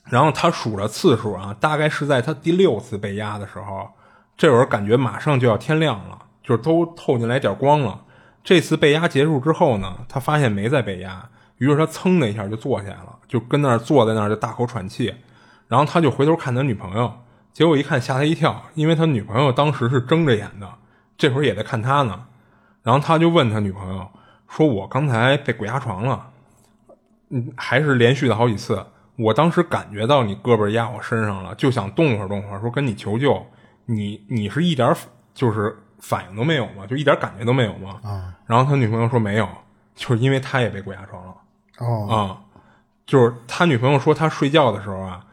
[0.07, 3.89] 然后他数着次数啊，大概是在他第六次被压的时候，
[4.37, 8.03] 这会儿感觉马上就要天亮了，就是都透进来点光了。
[8.43, 15.15] 这次被压结束之后呢，他发现没再被压，于是他噌的一下就坐下来了，就跟那儿坐在那儿就大口喘气，
[15.69, 17.11] 然后他就回头看他女朋友。
[17.55, 20.69] 结果一看吓他一跳，因为他女朋友当时是睁着眼的，
[21.17, 22.27] 这会儿也在看他呢。
[22.83, 24.09] 然后他就问他女朋友
[24.49, 26.31] 说：“我刚才被鬼压床了，
[27.31, 28.85] 嗯，还是连续的好几次。
[29.17, 33.47] 我当时感觉到你胳膊压我身上了，就想动会儿动会儿，说跟你求救。
[33.87, 34.93] 你你是一点
[35.33, 36.85] 就是反应都没有吗？
[36.89, 38.35] 就一点感觉都没有吗？”啊。
[38.47, 39.49] 然后他女朋友说：“没有，
[39.95, 41.35] 就是因为他也被鬼压床了。”
[41.79, 42.09] 哦。
[42.11, 42.19] 啊，
[43.07, 45.25] 就是他女朋友说他睡觉的时候啊，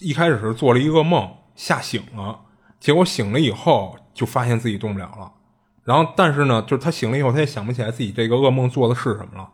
[0.00, 1.32] 一开始是做了一个梦。
[1.62, 2.40] 吓醒了，
[2.80, 5.30] 结果醒了以后就发现自己动不了了。
[5.84, 9.48] 然后，但是呢，就是他醒了以后，他也想不起来自己这个噩梦做的是什么了。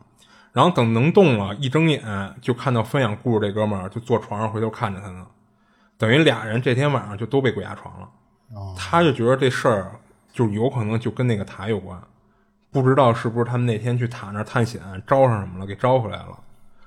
[0.54, 5.26] 然后等能动了，一睁眼就看到分享故事这哥们儿就坐床上回头看着他呢。
[5.98, 8.08] 等于俩人这天晚上就都被鬼压床了。
[8.74, 10.00] 他就觉得这事儿
[10.32, 12.00] 就有可能就跟那个塔有关，
[12.70, 16.38] 不知道是不是他们那天去塔那探险招上什么了，给招回来了。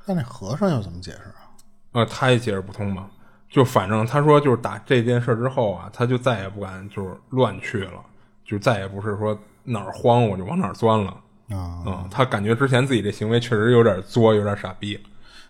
[0.07, 1.45] 那那和尚又怎么解释啊？
[1.91, 3.07] 呃，他也解释不通嘛。
[3.51, 8.01] 就反正他说，就是打这件事之后啊，他就再也不敢就是乱去了，
[8.45, 11.11] 就再也不是说哪儿慌我就往哪儿钻了
[11.49, 11.83] 啊。
[11.85, 14.97] 嗯，他感觉之前自己这行为确实有点作，有点傻逼。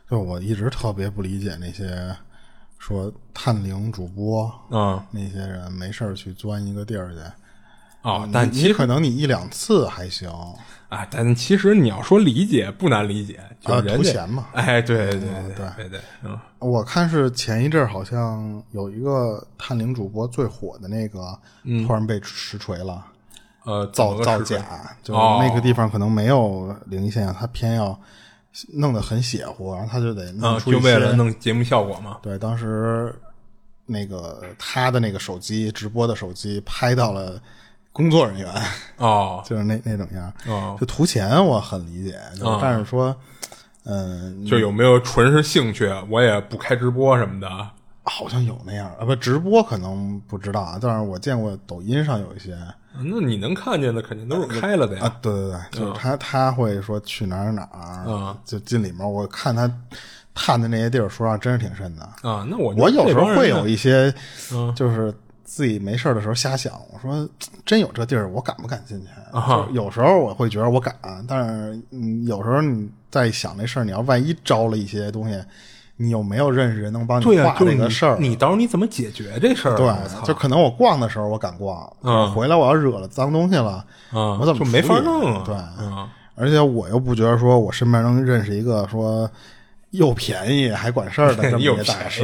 [0.10, 2.14] 就我一直特别不理解那些
[2.80, 7.20] 说探灵主播啊，那些人没事去钻一个地儿去。
[8.02, 10.30] 哦，但其实可能你一两次还行
[10.90, 14.48] 啊，但其实你要说理解不难理解，就图钱嘛。
[14.54, 21.38] 哎，对对对对对，嗯，我看是前一阵好像有一个探灵主播最火的那个，
[21.88, 23.06] 突然被实锤了，
[23.64, 27.98] 呃，造造假，就那个地方可能没有灵异现象，他偏要
[28.74, 30.26] 弄得很邪乎，然后他就得
[30.60, 30.80] 出一些。
[30.80, 32.18] 就为了弄节目效果嘛。
[32.22, 33.16] 对，当时
[33.86, 37.42] 那个他的那个手机直播的手机拍到了
[37.94, 38.50] 工作人员，
[38.98, 40.32] 哦 就是那那种样。
[40.48, 43.16] 哦，就图钱我很理解，就是啊但是说，
[43.86, 47.48] 嗯、就有没有纯是兴趣，我也不开直播什么的。
[48.04, 52.58] 好像有那样啊，不直播可能不知道啊，但是我见过抖音上有一些
[52.98, 55.06] 那你能看见的肯定都是开了的呀。
[55.06, 59.10] 啊，对对对，就是他他会说去哪儿哪儿，嗯就进里面。
[59.10, 59.72] 我看他
[60.34, 62.02] 探的那些地儿，说实话真是挺深的。
[62.28, 64.14] 啊，那我我有时候会有一一些，
[64.52, 65.14] 嗯就是
[65.54, 67.28] 自己没事儿的时候瞎想，我说
[67.66, 69.08] 真有这地儿，我敢不敢进去？
[69.38, 69.68] 啊。
[69.74, 70.96] 有时候我会觉得我敢，
[71.28, 75.38] 但是嗯，有时候你在想这事儿，你要万一招了一些东西，
[75.98, 78.16] 你有没有认识人能帮你对呀、化就是你这个事儿？
[78.18, 80.00] 你到时候你怎么解决这事儿啊？
[80.08, 82.32] 对，就可能我逛的时候我敢逛，嗯。
[82.32, 84.40] 回来我要惹了脏东西了，嗯。
[84.40, 85.44] 我怎么就没法弄啊。
[85.46, 86.08] 对，嗯。
[86.36, 89.30] 而且我又不觉得说我身边能认识一个说
[89.92, 92.24] 又便宜还管事儿的 这么一大师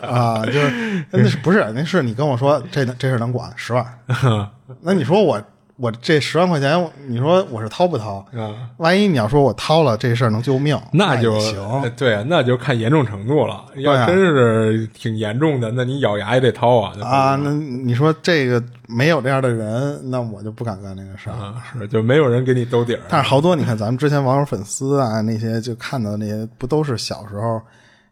[0.00, 3.84] 啊，就是那是不是那是你跟我说这这事儿能管十万，
[4.82, 5.42] 那你说我
[5.76, 8.24] 我这十万块钱，你说我是掏不掏？
[8.34, 11.92] 啊，万一你要说我掏了，这事儿能救命，那就也行。
[11.96, 13.64] 对啊，那就看严重程度了。
[13.76, 16.92] 要真是挺严重的，那你咬牙也得掏啊。
[17.02, 21.34] 啊，那你说这个没有这样的人，那我就不敢干那个事儿。
[21.34, 23.00] 啊是就没有人给你兜底儿。
[23.08, 27.60] 但是好多你看咱们之前网友粉丝啊，那些就看到那些，不都是小时候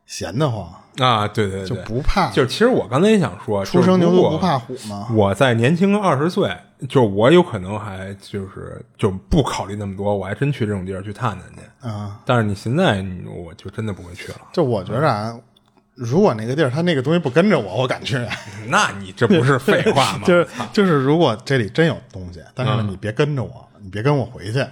[0.05, 5.09] 闲得慌，啊，对对对，就不怕，就其实我刚才也想说，初生牛犊不怕虎嘛。
[5.15, 6.55] 我在年轻二十岁，
[6.89, 11.89] 就我有可能还就是就不考虑那么多，我还真去这种地儿去探探去。
[11.89, 14.41] 啊，但是你现在，你我就真的不会去了。
[14.53, 15.39] 就我觉着啊，
[15.95, 18.17] 如果那个地儿他那个东西不跟着我，我敢去。
[18.69, 20.23] 那你这不是废话 吗？
[20.27, 24.65] 就是就是，如果这里真有东西，但是你别跟着我，你别跟我回去。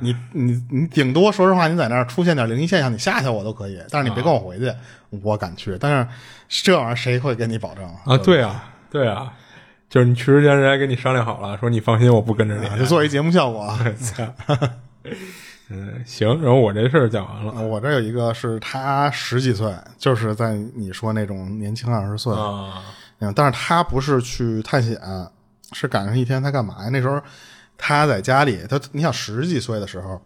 [0.00, 4.72] 你你你顶多说实话，你在那儿出现点灵异现象，你吓吓我都可以，但是你别跟我回去，
[5.22, 5.76] 我敢去。
[5.78, 6.08] 但是
[6.64, 9.30] 这玩意儿谁会跟你保证啊，对啊，对啊，
[9.94, 12.66] 就是你去之前人家跟你商量好了，说你放心，我不跟着你。
[12.66, 13.72] 啊就做一节目效果。
[15.70, 16.26] 嗯，行。
[16.42, 22.82] 然后我这事儿讲完了我这有一个是他十几岁，就是在你说那种年轻二十岁，啊
[23.20, 25.00] 嗯，但是他不是去探险，
[25.70, 26.88] 是赶上一天他干嘛呀？
[26.88, 27.22] 那时候
[27.78, 30.20] 他在家里，他你想十几岁的时候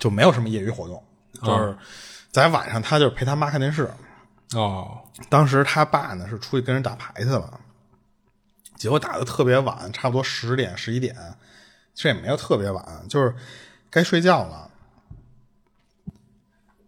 [0.00, 1.00] 就没有什么业余活动，
[1.44, 1.76] 就是
[2.32, 3.88] 在晚上他就是陪他妈看电视。
[4.56, 4.98] 哦
[5.28, 7.60] 当时他爸呢是出去跟人打牌去了，
[8.78, 11.14] 结果打的特别晚，差不多十点十一点，
[11.94, 13.34] 其实也没有特别晚，就是
[13.90, 14.70] 该睡觉了。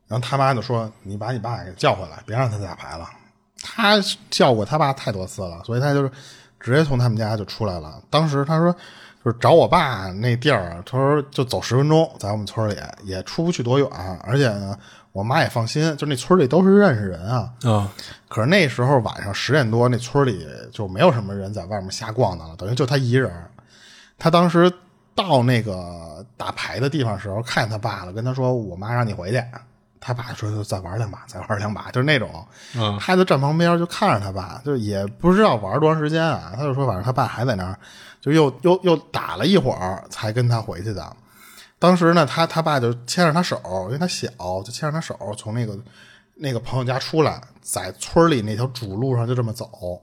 [0.06, 3.08] 然后他妈就说：“你把你爸给叫回来，别让他打牌了。”
[3.62, 3.96] 他
[4.30, 6.10] 叫过他爸太多次了，所以他就是
[6.58, 8.02] 直接从他们家就出来了。
[8.08, 8.72] 当时他说，
[9.22, 13.88] 就是找我爸那地儿，他说就走十分钟，在我们村里也出不去多远，
[14.24, 14.50] 而且，
[15.12, 17.52] 我妈也放心，就那村里都是认识人啊。
[17.64, 17.92] 啊
[18.28, 23.32] 可是那时候晚上十点多，那村里就没有什么人在外面瞎逛的了，等于就他一人。
[24.18, 24.72] 他当时
[25.14, 29.42] 到那个打牌的地方的时候，看见他爸了，跟他说：“我妈让你回去。”
[29.98, 32.46] 他爸说：“再玩两把，再玩两把。”就是那种，
[32.76, 36.52] 嗯他就站旁边就看着他爸，就也不知道玩多长时间啊。
[36.56, 37.76] 他就说：“反正他爸还在那儿，
[38.20, 41.04] 就又又又打了一会儿才跟他回去的。”
[41.80, 44.28] 当时呢，他他爸就牵着他手，因为他小，
[44.62, 45.76] 就牵着他手从那个
[46.36, 50.00] 那个朋友家出来，在村里那条主路上就这么走。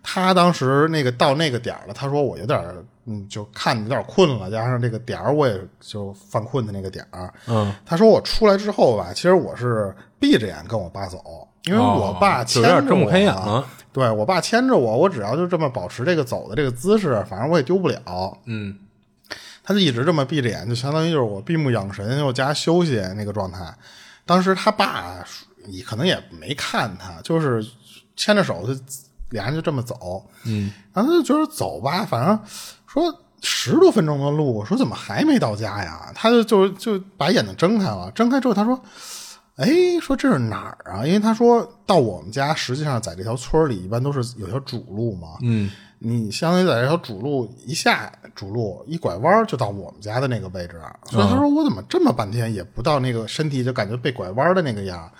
[0.00, 7.34] 他当时那个到那个点儿了，他说我有点儿嗯，就看有点困了，加上这个点儿我也就犯困的那个点儿。
[7.48, 11.18] 嗯，他说我出来之后吧，其实我是闭着眼跟我爸走，
[11.64, 13.66] 因为我爸牵着我，有点睁不开眼了。
[13.92, 18.38] 对我爸牵着我，我只要就这么保持这个走的这个姿势，反正我也丢不了。
[18.44, 18.78] 嗯
[19.68, 23.70] 他就一直这么闭着眼，就相当于就是我闭目养神又加休息那个状态。
[24.24, 25.22] 当时他爸
[25.66, 27.62] 你可能也没看他，就是
[28.16, 28.80] 牵着手就
[29.28, 32.40] 俩人就这么走，嗯，然后他就觉得走吧，反正
[32.86, 36.10] 说十多分钟的路，说怎么还没到家呀？
[36.14, 38.82] 他就就就把眼睛睁开了，睁开之后他说。
[39.56, 41.04] 哎，说这是哪儿啊？
[41.04, 45.30] 因为他说到我们家，实际上在这条村里一般都是有条主路嘛。
[45.42, 50.80] 嗯你相当于在这条主路一下主路一拐弯就到我们家的那个位置，
[51.10, 55.10] 所以他说我怎么这么半天也不到那个身体就感觉被拐弯的那个样。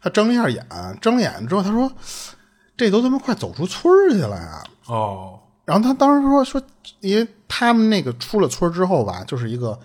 [0.00, 1.90] 他睁了一下眼，睁了眼之后他说
[2.76, 4.62] 这都他妈快走出村儿去了呀！
[4.86, 6.62] 哦然后他当时说说，
[7.00, 9.78] 因为他们那个出了村之后吧，就是一个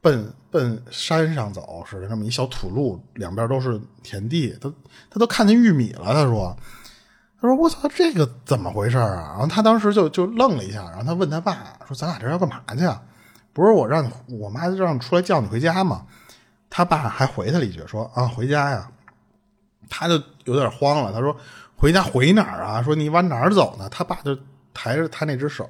[0.00, 4.72] 奔奔山上走似的，那么一小土路，两边都是田地，他
[5.10, 6.14] 他都看见玉米了。
[6.14, 6.56] 他说，
[7.44, 11.54] 他他说：“我操，这个怎么回事啊？”然后他当时就就愣了一下，然后他问他爸
[11.86, 13.02] 说：“咱俩这要干嘛去啊？
[13.52, 16.06] 不是我让你我妈让你出来叫你回家吗？”
[16.70, 18.88] 他爸还回他了一句说：“啊，回家呀。”
[19.90, 20.14] 他就
[20.44, 21.36] 有点慌了，他说
[21.76, 22.82] ：“回家回哪儿啊？
[22.82, 24.34] 说你往哪儿走呢？”他爸就
[24.72, 25.68] 抬着他那只手，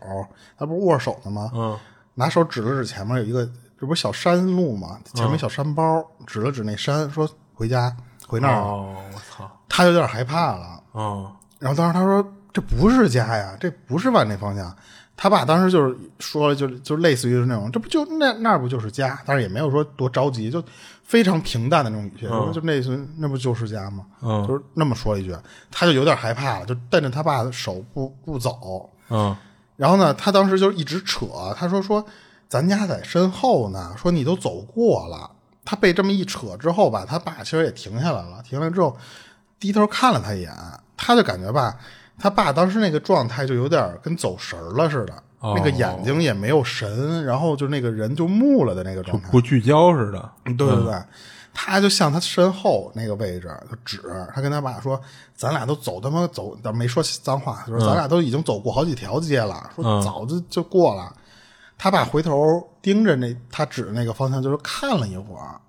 [0.56, 1.50] 他不是握手呢吗？
[1.52, 1.76] 嗯，
[2.14, 3.44] 拿手指了指前面有一个，
[3.80, 4.96] 这不是小山路吗？
[5.12, 7.94] 前面小山包，指了指那山，说：“回家，
[8.28, 8.60] 回那儿。
[8.60, 10.80] 哦，我操，他有点害怕了。
[10.92, 11.32] 哦，
[11.64, 14.70] 然后当时他说：“这不是家呀，这不是往那方向。”
[15.16, 19.18] 他爸当时就是说了，就就类似于是那种，这不就那那不就是家？
[19.24, 20.62] 但是也没有说多着急，就
[21.04, 24.04] 非常平淡的那种语气，说就类似于那不就是家吗？
[24.20, 25.34] 嗯就是那么说了一句，
[25.70, 28.90] 他就有点害怕了，就瞪着他爸的手不不走。
[29.08, 29.34] 嗯，
[29.76, 32.04] 然后呢，他当时就一直扯，他说说
[32.46, 35.30] 咱家在身后呢，说你都走过了。
[35.64, 38.94] 他被这么一扯之后吧，他爸其实也停下来了，停下来之后
[39.58, 40.52] 低头看了他一眼，
[41.04, 41.76] 他就感觉吧，
[42.18, 49.28] 他爸当时那个状态就有点跟走神儿了似的，哦那个眼睛也没有神，然后就那个人就木了的那个状态。
[49.30, 50.30] 不聚焦似的。
[50.44, 50.94] 对对对，
[51.52, 54.00] 他就向他身后那个位置就指，
[54.34, 54.98] 他跟他爸说
[55.36, 61.14] ：“咱俩都走他妈走，但没说脏话，就是咱俩都已经走过好几条街了，说早就就过了。
[61.76, 65.60] 他爸回头盯着那他指的那个方向，就是看了一会儿，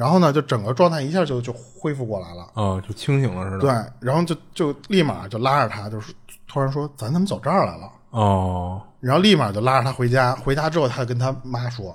[0.00, 2.46] 然后呢，就整个状态一下就就恢复过来了。
[2.54, 3.58] 哦，就清醒了似的。
[3.58, 3.70] 对，
[4.00, 6.14] 然后就就立马就拉着他，就是
[6.48, 10.34] 突然说：“咱怎么走这儿来了？”哦，然后立马就拉着他回家。
[10.36, 11.94] 回家之后，他就跟他妈说：“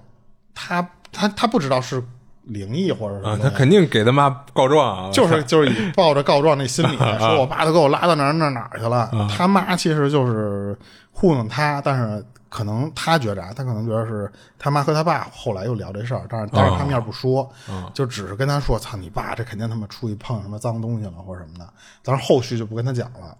[0.53, 2.03] 他他他不知道是
[2.43, 5.11] 灵异或者什么啊，他肯定给他妈告状啊。
[5.11, 9.09] 就是就是以 抱着告状那心理， 说我爸都给我拉到哪儿哪儿哪儿去了。
[9.35, 10.77] 他妈其实就是
[11.11, 12.23] 糊弄他，但是
[12.55, 17.51] 可能他觉着啊，他可能觉得是他妈和他爸后来又聊这事儿，但是当着他面不说，
[17.93, 21.67] 就只是跟他说：“操你爸，这肯定他妈出去碰什么脏东西了或者什么的。”
[22.01, 23.35] 但是后续就不跟他讲了。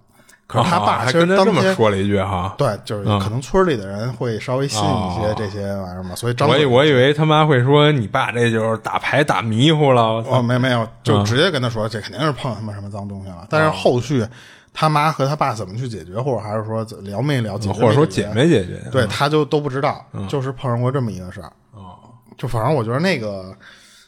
[0.48, 2.54] 可是他啊爸其实还跟他这么当天说了一句哈。
[2.58, 13.48] 对，就是可能村里的人会稍微信一些这些玩意儿嘛，所以我以我以为他妈会说你爸这就是打牌打迷糊了，哦，没没有，就直接跟他说，这肯定是碰他妈什么脏东西了。
[13.50, 14.28] 但是后续
[14.76, 18.80] 他妈和他爸怎么去解决，或者还是说聊没聊解决，或者说解没解决？
[18.92, 21.52] 对，他就都不知道，就是碰上过这么一个事儿。
[21.72, 21.98] 哦，
[22.38, 23.56] 就反正我觉得那个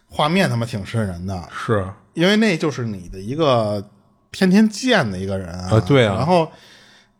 [0.09, 3.83] 画面他妈挺瘆人的，是因为那就是你的一个
[4.31, 6.51] 天天见的一个人啊，啊对啊然后。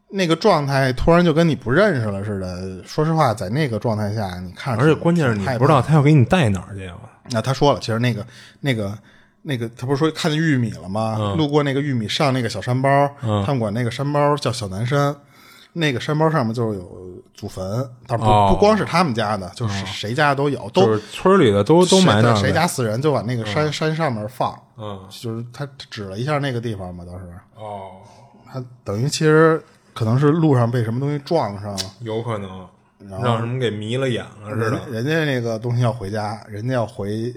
[0.09, 2.81] 那个状态突然就跟你不认识了似的。
[2.85, 6.95] 说实话，在那个状态下，你看，而且关键是你不知道他要给你带哪儿去啊。
[7.31, 8.25] 那他说了，其实那个
[8.61, 8.97] 那个
[9.43, 11.15] 那个，他不是说看见玉米了吗？
[11.19, 12.89] 嗯路过那个玉米上那个小山包，
[13.21, 15.15] 他们管那个山包叫小南山。
[15.73, 24.59] 那个山包上面就是有祖坟，但不、哦不光是他们家的，就是谁家都有，都就是村里的都都埋那，谁谁家死人就往那个山、山上面放。
[24.75, 27.25] 嗯，就是他他指了一下那个地方嘛，当时
[27.55, 27.91] 哦，
[28.51, 29.61] 他等于其实
[29.93, 31.79] 可能是路上被什么东西撞上了。
[31.99, 32.67] 有可能
[33.21, 34.69] 让什么给迷了眼了似的。
[34.71, 37.31] 人人家那个东西要回家，人家要回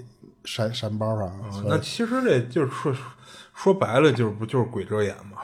[0.45, 2.95] 山山包上，嗯那其实这就是说
[3.53, 5.37] 说白了，就是不就是鬼遮眼嘛？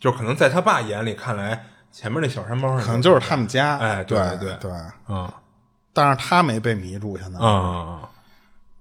[0.00, 3.76] 就可能在他爸眼里看来，前面那小山包上可能就是他们家。
[3.78, 4.70] 哎对对对对，
[5.06, 5.32] 啊
[5.92, 8.08] 但是他没被迷住，现在啊啊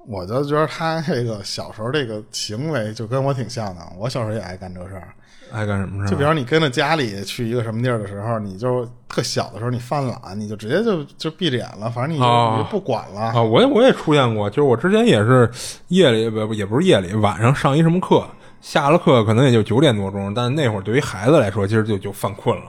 [0.08, 3.82] 我就觉得他这个小时候这个行为就跟我挺像的。
[3.98, 5.14] 我小时候也爱干这事儿，
[5.52, 6.08] 爱干什么事儿？
[6.10, 13.22] 就比方你跟着家里去一个什么地儿的时候，你就特小的时候你犯懒，你就直接就就闭着眼了，反正你就,、哦你就不管了。
[13.22, 15.50] 啊，我也我也出现过，就是我之前也是
[15.90, 18.26] 夜里不也不是夜里，晚上上一什么课，
[18.62, 22.66] 下了课可能也就九点多钟，但那会儿对于孩子来说，其实就就犯困了。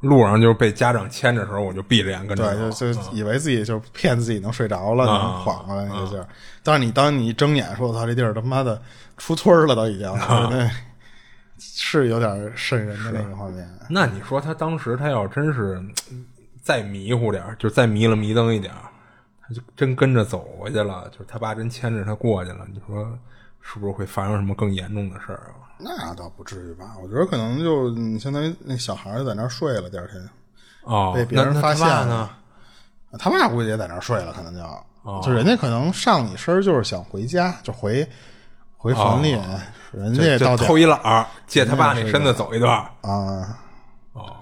[0.00, 6.28] 路上就是被家长牵着的时候，我就闭着眼跟着对，就就以为自己就骗自己能睡着了，啊能缓过来那个劲儿。
[6.62, 8.80] 但是你当你一睁眼说：“我操，这地儿他妈的
[9.16, 10.06] 出村了，都已经。
[10.06, 10.70] 啊那
[11.58, 13.68] 是有点渗人的那个画面。
[13.88, 16.24] 那你说他当时他要真是嗯
[16.62, 18.82] 再迷糊点儿，就再迷了迷瞪一点儿，
[19.42, 23.06] 他就真跟着走过去了，就是他爸真牵着他过去了，你说
[23.60, 25.70] 是不是会发生什么更严重的事儿啊？
[25.78, 26.96] 那倒不至于吧？
[27.02, 30.28] 我觉得可能就嗯相当于那小孩儿在那儿睡了，第二天
[30.82, 32.30] 哦，被别人发现了他爸呢？
[33.18, 34.60] 他爸估计也在那儿睡了，可能就、
[35.02, 38.06] 哦就人家可能上你身儿就是想回家，就回
[38.76, 39.38] 回坟里，
[39.92, 42.90] 人家也就到点偷一懒儿，借他爸那身子走一段儿。
[43.08, 43.58] 啊。
[44.12, 44.36] 哦，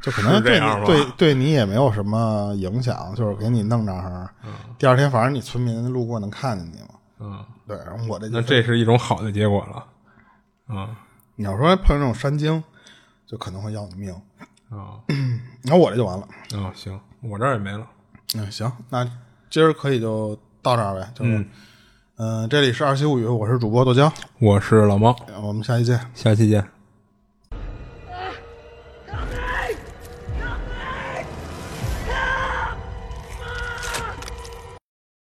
[0.00, 4.28] 就可能这样对对你也没有什么影响，就是给你弄那儿，
[4.78, 6.88] 第二天反正你村民路过能看见你嘛。
[7.20, 7.76] 嗯，对，
[8.08, 9.84] 我这就那这是一种好的结果了。
[10.68, 10.96] 嗯
[11.34, 12.62] 你要说碰上这种山精，
[13.26, 14.12] 就可能会要你命。
[14.70, 15.00] 啊
[15.62, 16.26] 然后我这就完了。
[16.56, 17.86] 啊，行，我这儿也没了。
[18.34, 19.08] 嗯，行，那
[19.50, 21.10] 今儿可以就到这儿呗。
[21.14, 21.48] 就是，嗯、
[22.48, 25.98] 这里是二七物语，我是主播豆浆，我是老猫，我们下期见。
[26.14, 26.81] 下期见。